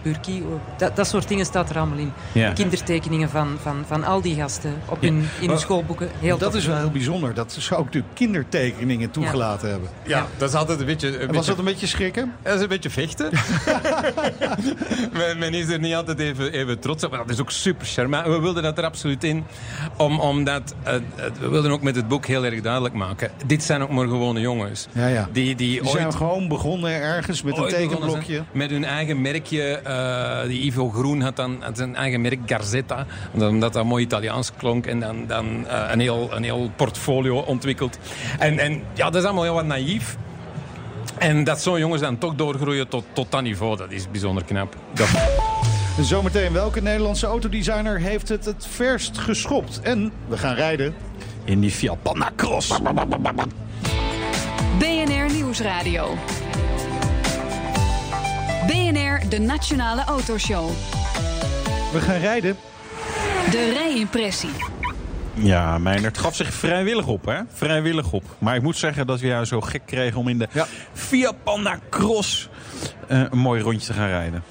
[0.76, 2.12] Dat, dat soort dingen staat er allemaal in.
[2.32, 2.52] Ja.
[2.52, 6.10] Kindertekeningen van, van, van al die gasten op hun, in hun schoolboeken.
[6.18, 7.34] Heel dat is wel heel bijzonder.
[7.34, 9.88] Dat ze ook de kindertekeningen toegelaten hebben.
[10.06, 11.08] Ja, dat is altijd een beetje...
[11.08, 12.32] Een En was beetje dat een beetje schrikken?
[12.42, 13.30] dat is een beetje vechten.
[15.18, 17.10] men, men is er niet altijd even, even trots op.
[17.10, 18.26] Maar dat is ook super charmant.
[18.26, 19.44] We wilden dat er absoluut in.
[19.96, 20.94] Om, omdat, eh,
[21.40, 23.30] we wilden ook met het boek heel erg duidelijk maken.
[23.46, 24.86] Dit zijn ook maar gewone jongens.
[24.92, 25.28] Ja, ja.
[25.32, 28.42] Die, die Die zijn gewoon begonnen ergens met een ooit tekenblokje.
[28.52, 29.62] Met hun eigen merkje.
[29.62, 29.92] eh,
[30.46, 33.06] die Ivo Groen had dan had zijn eigen merk Garzetta.
[33.32, 34.86] Omdat omdat dat mooi Italiaans klonk.
[34.86, 37.98] En dan, dan eh, een, heel, een heel portfolio ontwikkeld.
[38.38, 40.16] En, en ja, dat is allemaal heel wat naïef.
[41.18, 44.76] En dat zo'n jongens dan toch doorgroeien tot, tot dat niveau, dat is bijzonder knap.
[44.92, 45.08] Dat,
[46.00, 49.80] Zometeen, welke Nederlandse autodesigner heeft het het verst geschopt?
[49.80, 50.94] En we gaan rijden.
[51.44, 52.80] In die Fiat Panda Cross.
[54.78, 56.16] BNR Nieuwsradio.
[58.66, 60.70] BNR, de Nationale Autoshow.
[61.92, 62.56] We gaan rijden.
[63.50, 64.50] De rijimpressie.
[65.34, 67.40] Ja, Meijnerd gaf zich vrijwillig op, hè?
[67.52, 68.22] Vrijwillig op.
[68.38, 70.66] Maar ik moet zeggen dat we jou zo gek kregen om in de Ja.
[70.92, 72.48] Fiat Panda Cross
[73.08, 74.42] eh, een mooi rondje te gaan rijden.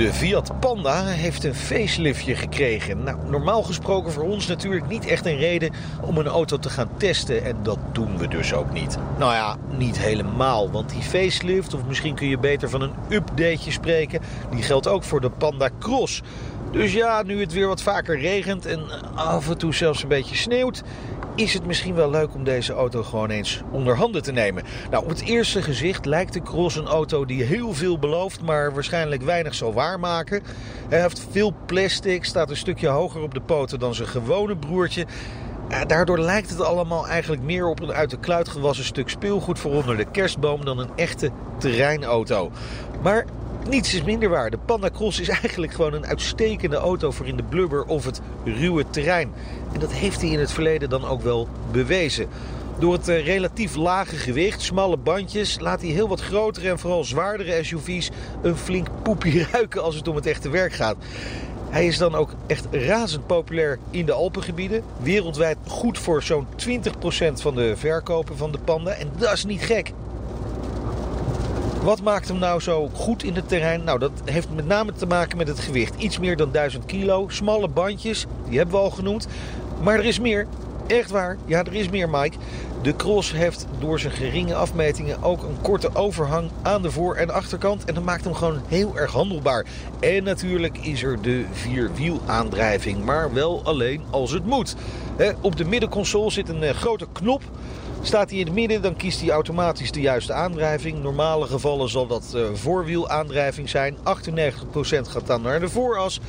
[0.00, 3.02] De Fiat Panda heeft een faceliftje gekregen.
[3.02, 5.72] Nou, normaal gesproken voor ons natuurlijk niet echt een reden
[6.02, 7.44] om een auto te gaan testen.
[7.44, 8.98] En dat doen we dus ook niet.
[9.18, 10.70] Nou ja, niet helemaal.
[10.70, 14.20] Want die facelift, of misschien kun je beter van een updateje spreken...
[14.50, 16.22] die geldt ook voor de Panda Cross.
[16.72, 18.80] Dus ja, nu het weer wat vaker regent en
[19.14, 20.82] af en toe zelfs een beetje sneeuwt...
[21.34, 24.64] is het misschien wel leuk om deze auto gewoon eens onder handen te nemen.
[24.90, 28.42] Nou, op het eerste gezicht lijkt de Cross een auto die heel veel belooft...
[28.42, 30.42] maar waarschijnlijk weinig zal waarmaken.
[30.88, 35.06] Hij heeft veel plastic, staat een stukje hoger op de poten dan zijn gewone broertje...
[35.86, 39.72] Daardoor lijkt het allemaal eigenlijk meer op een uit de kluit gewassen stuk speelgoed voor
[39.72, 42.50] onder de kerstboom dan een echte terreinauto.
[43.02, 43.24] Maar
[43.68, 44.50] niets is minder waar.
[44.50, 48.20] De Panda Cross is eigenlijk gewoon een uitstekende auto voor in de blubber of het
[48.44, 49.32] ruwe terrein.
[49.72, 52.28] En dat heeft hij in het verleden dan ook wel bewezen.
[52.78, 57.04] Door het eh, relatief lage gewicht, smalle bandjes, laat hij heel wat grotere en vooral
[57.04, 58.10] zwaardere SUV's
[58.42, 60.96] een flink poepje ruiken als het om het echte werk gaat.
[61.70, 64.82] Hij is dan ook echt razend populair in de Alpengebieden.
[65.02, 68.90] Wereldwijd goed voor zo'n 20% van de verkopen van de Panda.
[68.90, 69.92] En dat is niet gek.
[71.82, 73.84] Wat maakt hem nou zo goed in het terrein?
[73.84, 75.94] Nou, dat heeft met name te maken met het gewicht.
[75.96, 79.26] Iets meer dan 1000 kilo, smalle bandjes, die hebben we al genoemd.
[79.82, 80.46] Maar er is meer.
[80.86, 82.36] Echt waar, ja, er is meer, Mike.
[82.82, 87.30] De Cross heeft door zijn geringe afmetingen ook een korte overhang aan de voor- en
[87.30, 87.84] achterkant.
[87.84, 89.66] En dat maakt hem gewoon heel erg handelbaar.
[90.00, 94.76] En natuurlijk is er de vierwielaandrijving, maar wel alleen als het moet.
[95.40, 97.42] Op de middenconsole zit een eh, grote knop.
[98.02, 101.02] Staat hij in het midden, dan kiest hij automatisch de juiste aandrijving.
[101.02, 103.96] Normale gevallen zal dat eh, voorwielaandrijving zijn.
[103.96, 103.98] 98%
[105.08, 106.20] gaat dan naar de vooras.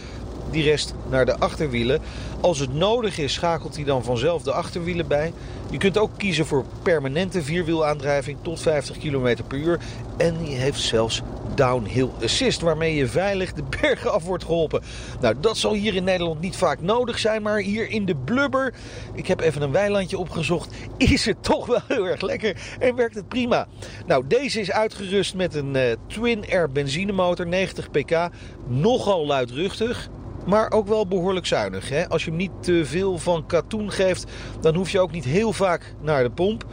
[0.50, 2.02] Die rest naar de achterwielen.
[2.42, 5.34] Als het nodig is, schakelt hij dan vanzelf de achterwielen bij.
[5.70, 9.80] Je kunt ook kiezen voor permanente vierwielaandrijving tot 50 km per uur.
[10.18, 11.22] En die heeft zelfs
[11.56, 14.82] downhill assist, waarmee je veilig de bergen af wordt geholpen.
[15.20, 18.74] Nou, dat zal hier in Nederland niet vaak nodig zijn, maar hier in de blubber,
[19.14, 23.16] ik heb even een weilandje opgezocht, is het toch wel heel erg lekker en werkt
[23.16, 23.68] het prima.
[24.06, 28.30] Nou, deze is uitgerust met een eh, twin-air benzinemotor, 90 pk,
[28.68, 30.10] nogal luidruchtig.
[30.46, 31.90] Maar ook wel behoorlijk zuinig.
[31.90, 32.10] Hè?
[32.10, 34.26] Als je hem niet te veel van katoen geeft,
[34.60, 36.66] dan hoef je ook niet heel vaak naar de pomp.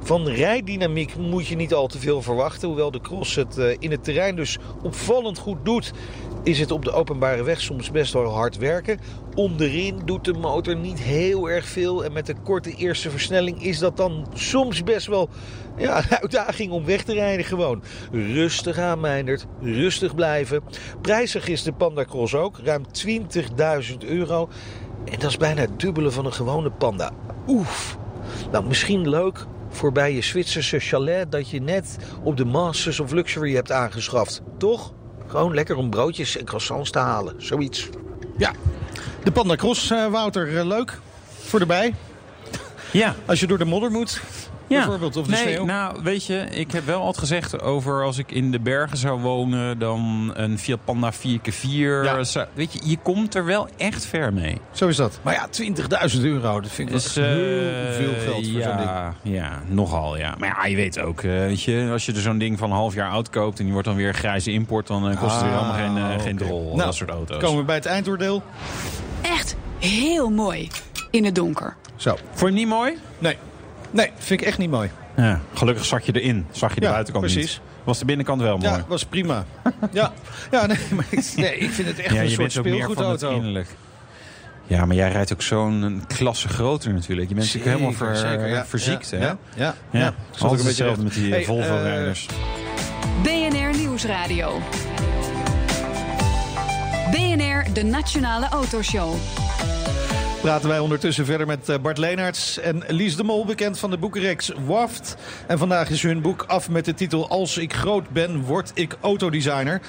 [0.00, 2.68] Van rijdynamiek moet je niet al te veel verwachten.
[2.68, 5.92] Hoewel de cross het eh, in het terrein dus opvallend goed doet,
[6.42, 8.98] is het op de openbare weg soms best wel hard werken.
[9.34, 12.04] Onderin doet de motor niet heel erg veel.
[12.04, 15.28] En met de korte eerste versnelling is dat dan soms best wel
[15.76, 17.82] ja, een uitdaging om weg te rijden gewoon.
[18.12, 18.96] Rustig aan.
[19.60, 20.62] Rustig blijven.
[21.00, 22.58] Prijzig is de Panda Cross ook.
[22.58, 24.48] Ruim 20.000 euro.
[25.04, 27.10] En dat is bijna het dubbele van een gewone Panda.
[27.46, 27.98] Oef.
[28.52, 33.12] Nou, misschien leuk voor bij je Zwitserse chalet dat je net op de Masters of
[33.12, 34.42] Luxury hebt aangeschaft.
[34.58, 34.92] Toch?
[35.26, 37.34] Gewoon lekker om broodjes en croissants te halen.
[37.38, 37.88] Zoiets.
[38.36, 38.52] Ja,
[39.24, 40.98] de Panda Cross, eh, Wouter, eh, leuk.
[41.38, 41.94] Voor erbij.
[42.92, 43.14] Ja.
[43.26, 44.20] Als je door de modder moet,
[44.68, 44.76] Ja.
[44.78, 45.16] bijvoorbeeld.
[45.16, 45.64] Of de nee, sneeuw.
[45.64, 49.20] nou, weet je, ik heb wel altijd gezegd over als ik in de bergen zou
[49.20, 51.68] wonen, dan een Fiat Panda 4x4.
[52.04, 52.24] Ja.
[52.24, 54.56] zou- weet je, je komt er wel echt ver mee.
[54.72, 55.18] Zo is dat.
[55.22, 58.76] Maar ja, 20.000 euro, dat vind ik Dus, wel eh, heel veel geld voor zo'n
[58.76, 58.88] ding.
[58.90, 60.34] ja, ja, nogal ja.
[60.38, 62.76] Maar ja, je weet ook, eh, weet je, als je er zo'n ding van een
[62.76, 65.42] half jaar oud koopt en die wordt dan weer grijze import, dan eh, kost het
[65.42, 66.64] weer Ah, allemaal geen, eh, geen drol.
[66.64, 67.42] Nou, dat soort auto's.
[67.42, 68.42] Komen we bij het eindoordeel.
[69.22, 70.68] Echt heel mooi
[71.10, 71.76] in het donker.
[71.96, 72.16] Zo.
[72.32, 72.96] Vond je niet mooi?
[73.18, 73.36] Nee.
[73.90, 74.90] Nee, vind ik echt niet mooi.
[75.16, 76.46] Ja, gelukkig zat je erin.
[76.50, 77.52] Zag je de Ja, buitenkant precies.
[77.52, 77.60] niet.
[77.84, 78.70] Was de binnenkant wel mooi.
[78.74, 79.44] Ja, was prima.
[79.92, 80.12] ja,
[80.50, 82.64] ja nee, maar ik, nee, ik vind het echt Ja, een je soort bent ook
[82.64, 83.70] meer van het speelgoedauto.
[84.66, 87.28] Ja, maar jij rijdt ook zo'n klasse groter natuurlijk.
[87.28, 88.66] Je bent natuurlijk helemaal ver, zeker, ja.
[88.66, 89.24] verziekt, ja, hè?
[89.26, 92.26] Ja, ja, Ja, altijd een beetje hetzelfde met die Hey, eh, Volvo-rijders.
[93.22, 94.60] BNR Nieuwsradio.
[97.10, 99.14] BNR, de Nationale Autoshow.
[100.40, 103.98] Praten wij ondertussen verder met eh, Bart Leenaerts en Lies de Mol, bekend van de
[103.98, 105.16] boekenreeks Waft.
[105.46, 108.96] En vandaag is hun boek af met de titel Als ik groot ben, word ik
[109.00, 109.80] autodesigner.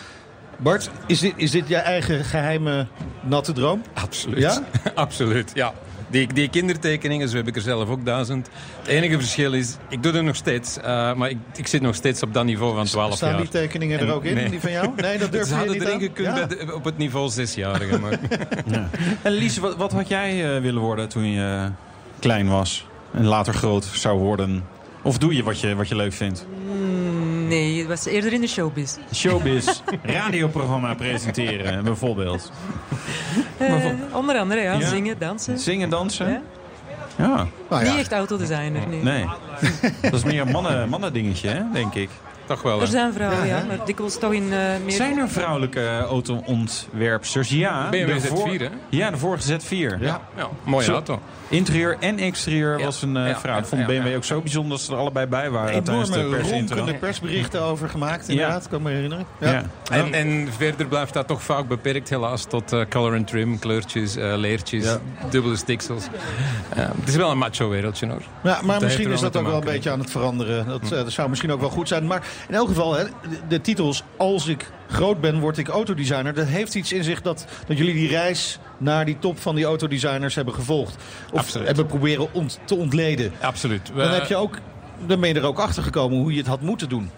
[0.58, 2.88] Bart, is dit, is dit je eigen geheime
[3.22, 3.82] natte droom?
[3.94, 4.40] Absoluut.
[4.40, 4.64] Ja?
[4.96, 5.74] Absoluut, ja.
[6.12, 8.50] Die, die kindertekeningen, zo heb ik er zelf ook duizend.
[8.80, 11.96] Het enige verschil is, ik doe het nog steeds, eh, maar ik, ik zit nog
[11.96, 13.38] steeds op dat niveau van 12 Staan jaar.
[13.40, 14.50] die tekeningen er ook in, nee.
[14.50, 14.90] die van jou?
[14.96, 16.00] Nee, dat durf Ze je hadden niet erin aan?
[16.02, 16.46] gekund Ja.
[16.46, 18.00] de- op het niveau zesjarige.
[18.00, 18.20] Maar
[19.22, 21.66] En Lies, wat, wat had jij eh, willen worden toen je eh,
[22.20, 22.88] klein was?
[23.14, 24.64] En later groot zou worden?
[25.02, 26.46] Of doe je wat je, wat je leuk vindt?
[26.72, 27.09] Mm,
[27.50, 28.98] Nee, het was eerder in de showbiz.
[29.14, 32.52] Showbiz, radioprogramma presenteren bijvoorbeeld.
[33.58, 34.74] Eh, onder andere, ja.
[34.74, 34.88] Ja.
[34.88, 35.60] Zingen, dansen.
[35.60, 36.30] Zingen, dansen?
[36.30, 36.42] Ja.
[37.18, 39.04] Ja, Nou ja, Niet echt autodesigner, nee.
[39.04, 39.26] nee.
[40.02, 42.10] Dat is meer een mannen, mannen dingetje, hè, denk ik.
[42.50, 42.76] Toch wel.
[42.76, 42.92] Er hè.
[42.92, 44.92] zijn vrouwen, ja, maar dikwijls toch in eh, meer...
[44.92, 47.50] Zijn er vrouwelijke auto-ontwerpsters?
[47.50, 47.90] Ja.
[47.90, 48.70] BMW de voor- Z4, hè?
[48.90, 49.70] Ja, de vorige Z4.
[50.00, 51.20] Ja, ja, mooie Zo- auto.
[51.50, 52.86] Interieur en exterieur Ja.
[52.86, 53.58] was een eh, Ja, vrouw.
[53.58, 54.16] Ik vond ja, BMW ja.
[54.16, 58.28] ook zo bijzonder dat ze er allebei bij waren de enorme ronkende persberichten over gemaakt,
[58.30, 58.68] inderdaad.
[58.68, 59.26] Kan me herinneren.
[59.40, 59.52] Ja.
[59.52, 59.64] Ja.
[59.92, 64.16] En, en verder blijft dat toch vaak beperkt helaas tot eh, color and trim, kleurtjes,
[64.16, 65.00] leertjes, Ja.
[65.30, 66.04] dubbele stiksels.
[66.76, 68.22] Het is wel een macho wereldje hoor.
[68.44, 70.68] Ja, maar misschien is dat ook wel een beetje aan het veranderen.
[70.68, 72.08] Dat, dat zou misschien ook wel goed zijn.
[72.08, 73.04] Maar in elk geval, hè,
[73.48, 76.34] de, titels Als ik groot ben, word ik autodesigner.
[76.34, 79.66] Dat heeft iets in zich dat, dat jullie die reis naar die top van die
[79.66, 80.96] autodesigners hebben gevolgd.
[81.32, 81.68] Of Absoluut.
[81.68, 83.32] hebben proberen ont- te ontleden.
[83.42, 83.92] Absoluut.
[83.96, 84.58] Dan, heb je ook,
[85.06, 87.10] dan ben je er ook achter gekomen hoe je het had moeten doen.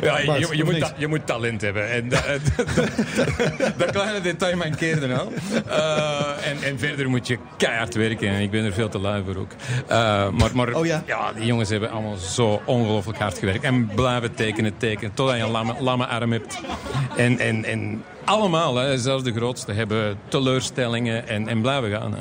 [0.00, 1.90] Ja, je, je, moet, ta- je moet talent hebben.
[1.90, 2.24] En dat,
[3.78, 5.28] dat kleine detail mankeerde nou.
[5.68, 8.28] Eh, en, en verder moet je keihard werken.
[8.28, 9.50] En ik ben er veel te lui voor ook.
[9.86, 9.96] Eh,
[10.30, 11.02] maar maar Oh ja?
[11.36, 13.64] die jongens hebben allemaal zo ongelooflijk hard gewerkt.
[13.64, 15.14] En blijven tekenen, tekenen.
[15.14, 16.60] Totdat je een lamme, lamme arm hebt.
[17.16, 22.12] En, en, en allemaal, hè, zelfs de grootste, hebben teleurstellingen en, en blijven gaan.
[22.12, 22.20] Hè.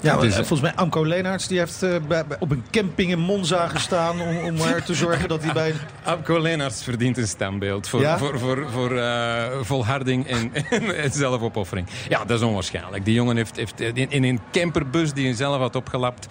[0.00, 3.68] Ja, eh, volgens mij Amco Leenaerts die heeft bij- bij- op een camping in Monza
[3.68, 4.20] gestaan...
[4.20, 5.74] om, om er te zorgen dat hij bij...
[6.04, 8.18] Abco Leenaerts verdient een standbeeld voor, Ja?
[8.18, 10.52] voor, voor, voor eh, volharding en,
[11.04, 11.86] en zelfopoffering.
[12.08, 13.04] Ja, dat is onwaarschijnlijk.
[13.04, 16.26] Die jongen heeft, heeft in, in een camperbus die hij zelf had opgelapt...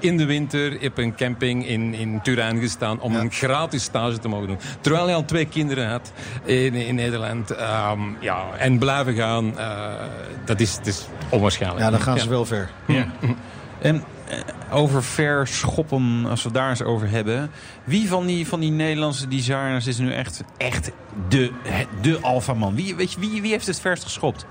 [0.00, 3.00] in de winter op een camping in, in Turijn gestaan...
[3.00, 3.20] om Ja.
[3.20, 4.58] een gratis stage te mogen doen.
[4.80, 6.12] Terwijl hij al twee kinderen had
[6.44, 7.50] in, in Nederland.
[7.50, 9.54] Ehm, ja, en blijven gaan,
[10.44, 11.84] dat, is, dat is onwaarschijnlijk.
[11.84, 12.70] Ja, dan gaan ze wel ver.
[12.86, 12.99] Ja.
[13.80, 14.38] En eh,
[14.78, 17.50] over verschoppen, als we daar eens over hebben.
[17.84, 20.90] Wie van die, van die Nederlandse designers is nu echt, echt
[21.28, 21.50] de,
[22.02, 22.74] de alfaman?
[22.74, 24.46] Wie, weet je, wie, wie heeft het verst geschopt?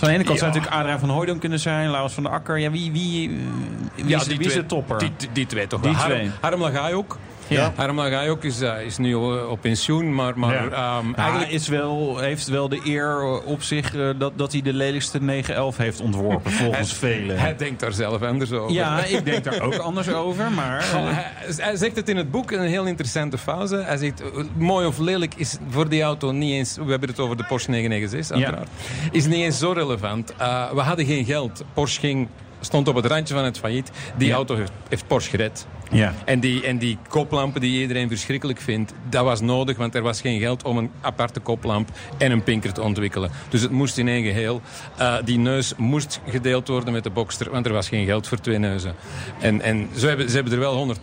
[0.00, 2.58] Aan de ene kant zou natuurlijk Adriaan van Hooydonk kunnen zijn, Laurens van der Akker.
[2.58, 4.98] Ja, wie, wie, wie, wie is, wie is de topper?
[4.98, 6.00] Die, die, die twee toch Die wel.
[6.00, 6.30] Harm- twee.
[6.40, 7.18] Harm Lagai ook.
[7.48, 7.72] Ja.
[7.76, 10.58] Harm Lagai ook is, eh, is nu eh, op pensioen, maar, maar Ja.
[10.60, 11.50] ehm, Eigenlijk eigenlijk...
[11.52, 15.76] is wel, heeft wel de eer op zich eh, dat, dat hij de lelijkste 9-11
[15.76, 17.38] heeft ontworpen, volgens velen.
[17.38, 18.72] Hij denkt daar zelf anders over.
[18.74, 20.78] Ja, ik denk daar ook anders over, maar...
[20.78, 23.76] eh, Goh, hij, hij zegt het in het boek, een heel interessante fase.
[23.76, 26.76] Hij zegt, eh, mooi of lelijk is voor die auto niet eens...
[26.84, 28.68] We hebben het over de Porsche 996, uiteraard.
[29.12, 30.34] Is niet eens zo relevant.
[30.36, 31.64] Eh, we hadden geen geld.
[31.72, 32.28] Porsche ging,
[32.60, 33.90] stond op het randje van het failliet.
[34.16, 34.34] Die Ja.
[34.34, 35.66] auto heeft, heeft Porsche gered.
[35.92, 36.14] Ja.
[36.24, 40.20] En die, en die koplampen die iedereen verschrikkelijk vindt, dat was nodig, want er was
[40.20, 41.88] geen geld om een aparte koplamp
[42.18, 43.30] en een pinker te ontwikkelen.
[43.48, 44.60] Dus het moest in één geheel.
[44.96, 48.40] Eh, die neus moest gedeeld worden met de Boxster, want er was geen geld voor
[48.40, 48.94] twee neuzen.
[49.40, 51.00] En, en ze, hebben, ze hebben er wel 180.000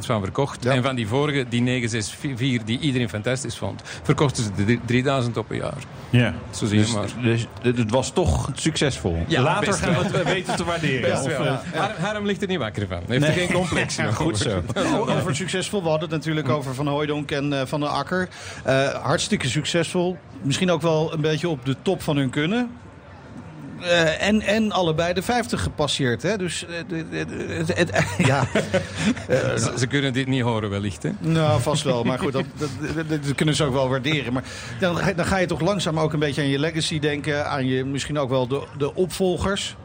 [0.00, 0.66] van verkocht.
[0.66, 5.50] En van die vorige, die 964, die iedereen fantastisch vond, verkochten ze er 3000 op
[5.50, 5.74] een jaar.
[6.10, 6.34] ja.
[6.50, 7.08] Zo zie je Dus, maar.
[7.22, 9.24] dus het was toch succesvol.
[9.28, 11.10] Ja, Later gaan we het weten te waarderen.
[11.10, 11.46] Best wel.
[11.74, 13.00] Har- Harm ligt er niet wakker van.
[13.06, 13.30] Heeft Nee.
[13.30, 14.62] er geen complex Ja, nog goed zo.
[15.16, 18.28] Over succesvol, we hadden het natuurlijk over Van Hooijdonk en eh, Van der Akker.
[18.64, 20.16] Eh, hartstikke succesvol.
[20.42, 22.70] Misschien ook wel een beetje op de top van hun kunnen.
[23.80, 26.22] Eh, en, en allebei de 50 gepasseerd.
[26.22, 26.36] Hè?
[26.36, 26.64] Dus
[28.18, 28.46] ja,
[29.28, 31.10] Ze, ze kunnen dit niet horen wellicht, hè?
[31.18, 32.02] nou vast wel.
[32.04, 32.68] Maar goed, dat, dat,
[33.08, 34.32] dat- dat kunnen ze ook wel waarderen.
[34.32, 34.42] Maar
[34.80, 37.46] dan, ga- dan ga je toch langzaam ook een beetje aan je legacy denken.
[37.50, 39.76] Aan je misschien ook wel de, de opvolgers.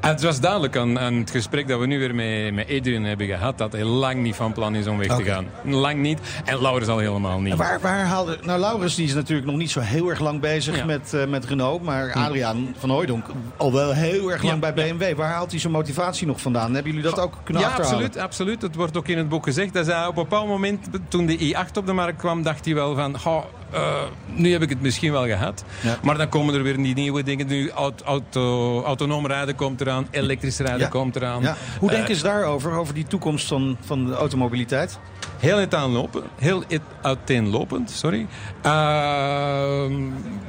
[0.00, 3.26] Het was duidelijk aan, aan het gesprek dat we nu weer met, met Adrian hebben
[3.26, 3.58] gehad...
[3.58, 5.46] dat hij lang niet van plan is om weg te gaan.
[5.64, 6.20] Lang niet.
[6.44, 7.52] En Laurens al helemaal niet.
[7.52, 8.38] En Waar, waar haalde...
[8.42, 10.84] Nou, Laurens die is natuurlijk nog niet zo heel erg lang bezig Ja.
[10.84, 11.82] met, eh, met Renault.
[11.82, 13.26] Maar Adriaan van Hooijdonk
[13.56, 15.16] al wel heel erg lang Ja, bij BMW.
[15.16, 16.74] Waar haalt hij zijn motivatie nog vandaan?
[16.74, 18.04] Hebben jullie dat ook kunnen ja, achterhalen?
[18.04, 18.62] absoluut, absoluut.
[18.62, 19.74] Het wordt ook in het boek gezegd.
[19.74, 22.42] Hij zei op een bepaald moment, toen de i8 op de markt kwam...
[22.42, 23.18] dacht hij wel van...
[23.18, 25.64] "Goh, eh, nu heb ik het misschien wel gehad.
[25.82, 25.96] Ja.
[26.02, 27.46] Maar dan komen er weer die nieuwe dingen.
[27.46, 30.06] Nu auto, auto, autonoom rijden komt eraan.
[30.10, 30.88] Elektrisch rijden Ja.
[30.88, 31.42] komt eraan.
[31.42, 31.56] Ja.
[31.80, 32.72] Hoe Eh, denken ze daarover?
[32.72, 34.98] Over die toekomst van, van de automobiliteit?
[35.38, 38.26] Heel uiteenlopen, heel it- uiteenlopend, sorry.
[38.62, 39.92] Ehm,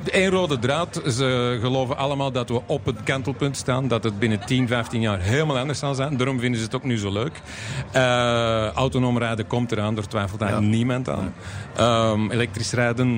[0.04, 1.02] de één rode draad.
[1.08, 3.88] Ze geloven allemaal dat we op het kantelpunt staan.
[3.88, 6.18] Dat het binnen 10, 15 jaar helemaal anders zal zijn.
[6.18, 7.42] Daarom vinden ze het ook nu zo leuk.
[7.92, 11.34] Eh, autonoom rijden komt eraan, daar twijfelt eigenlijk niemand aan.
[11.76, 13.15] Ehm, elektrisch rijden,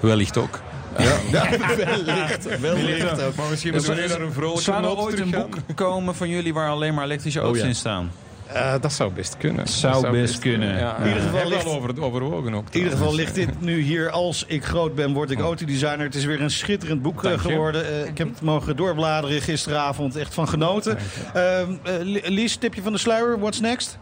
[0.00, 0.60] wellicht ook.
[0.96, 2.60] wellicht.
[2.60, 3.34] Wellicht ook.
[3.34, 6.14] Maar misschien Dus moeten we er- naar een vrolijke Zou er ooit een boek komen
[6.14, 7.68] van jullie waar alleen maar elektrische auto's Oh, ja.
[7.68, 8.10] in staan?
[8.46, 9.66] Eh, dat zou best kunnen.
[9.68, 10.78] Zou best kunnen.
[10.78, 12.66] Ja, In ieder geval ligt- al over, overwogen ook.
[12.70, 14.10] In ieder geval ligt dit nu hier.
[14.10, 16.06] Als ik groot ben, word ik autodesigner.
[16.06, 17.84] Het is weer een schitterend boek eh, Dank geworden.
[17.86, 20.16] Eh, ik heb het mogen doorbladeren gisteravond.
[20.16, 20.98] Echt van genoten.
[21.34, 23.38] Ehm, eh, Li- Lies, tipje van de sluier.
[23.38, 23.98] What's next?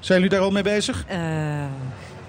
[0.00, 1.04] Zijn jullie daar al mee bezig?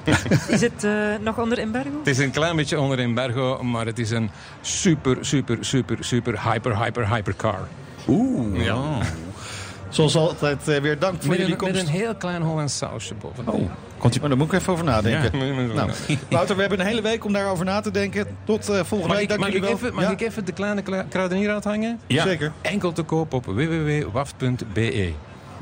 [0.47, 0.91] Is het eh,
[1.21, 1.97] nog onder embargo?
[1.99, 4.29] Het is een klein beetje onder embargo, maar het is een
[4.61, 7.67] super, super, super, super, hyper, hyper, hyper car.
[8.07, 8.63] Oeh.
[8.65, 8.81] Ja.
[9.89, 11.87] Zoals altijd eh, weer dank voor Met jullie een, met komst.
[11.87, 13.53] een heel klein Hollands sausje bovenop.
[13.53, 15.39] Oh, komt maar daar moet ik even over nadenken.
[15.39, 15.91] Ja, met- met- Nou,
[16.29, 18.25] Wouter, we hebben een hele week om daarover na te denken.
[18.43, 19.31] Tot eh, volgende Mag, week.
[19.31, 19.69] ik, mag, ik wel.
[19.71, 21.99] even, mag Ja, ik even de kleine kruidenier uithangen?
[22.07, 22.23] Ja.
[22.23, 22.51] Zeker.
[22.61, 25.11] Enkel te koop op www.waft.be.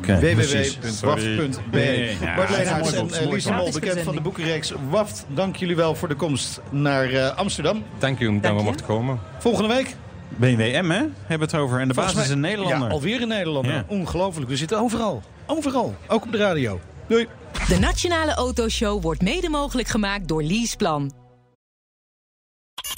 [0.02, 1.80] www.waft.be
[2.22, 3.44] Ja, Bart en de boek.
[3.56, 5.26] Mol, bekend van de boekenreeks Waft.
[5.28, 7.84] Dank jullie wel voor de komst naar eh, Amsterdam.
[8.00, 9.20] Dank u dat we mochten komen.
[9.40, 9.96] Volgende week.
[10.30, 10.98] BWM, hè?
[10.98, 11.80] Hebben we het over.
[11.80, 12.88] En de basis is een Nederlander.
[12.88, 13.74] Ja, alweer een Nederlander.
[13.74, 13.86] Ja.
[13.88, 14.50] Ongelooflijk.
[14.50, 15.22] We zitten overal.
[15.46, 15.96] Overal.
[16.08, 16.80] Ook op de radio.
[17.08, 17.28] Doei.
[17.68, 21.12] De Nationale Autoshow wordt mede mogelijk gemaakt door Leaseplan.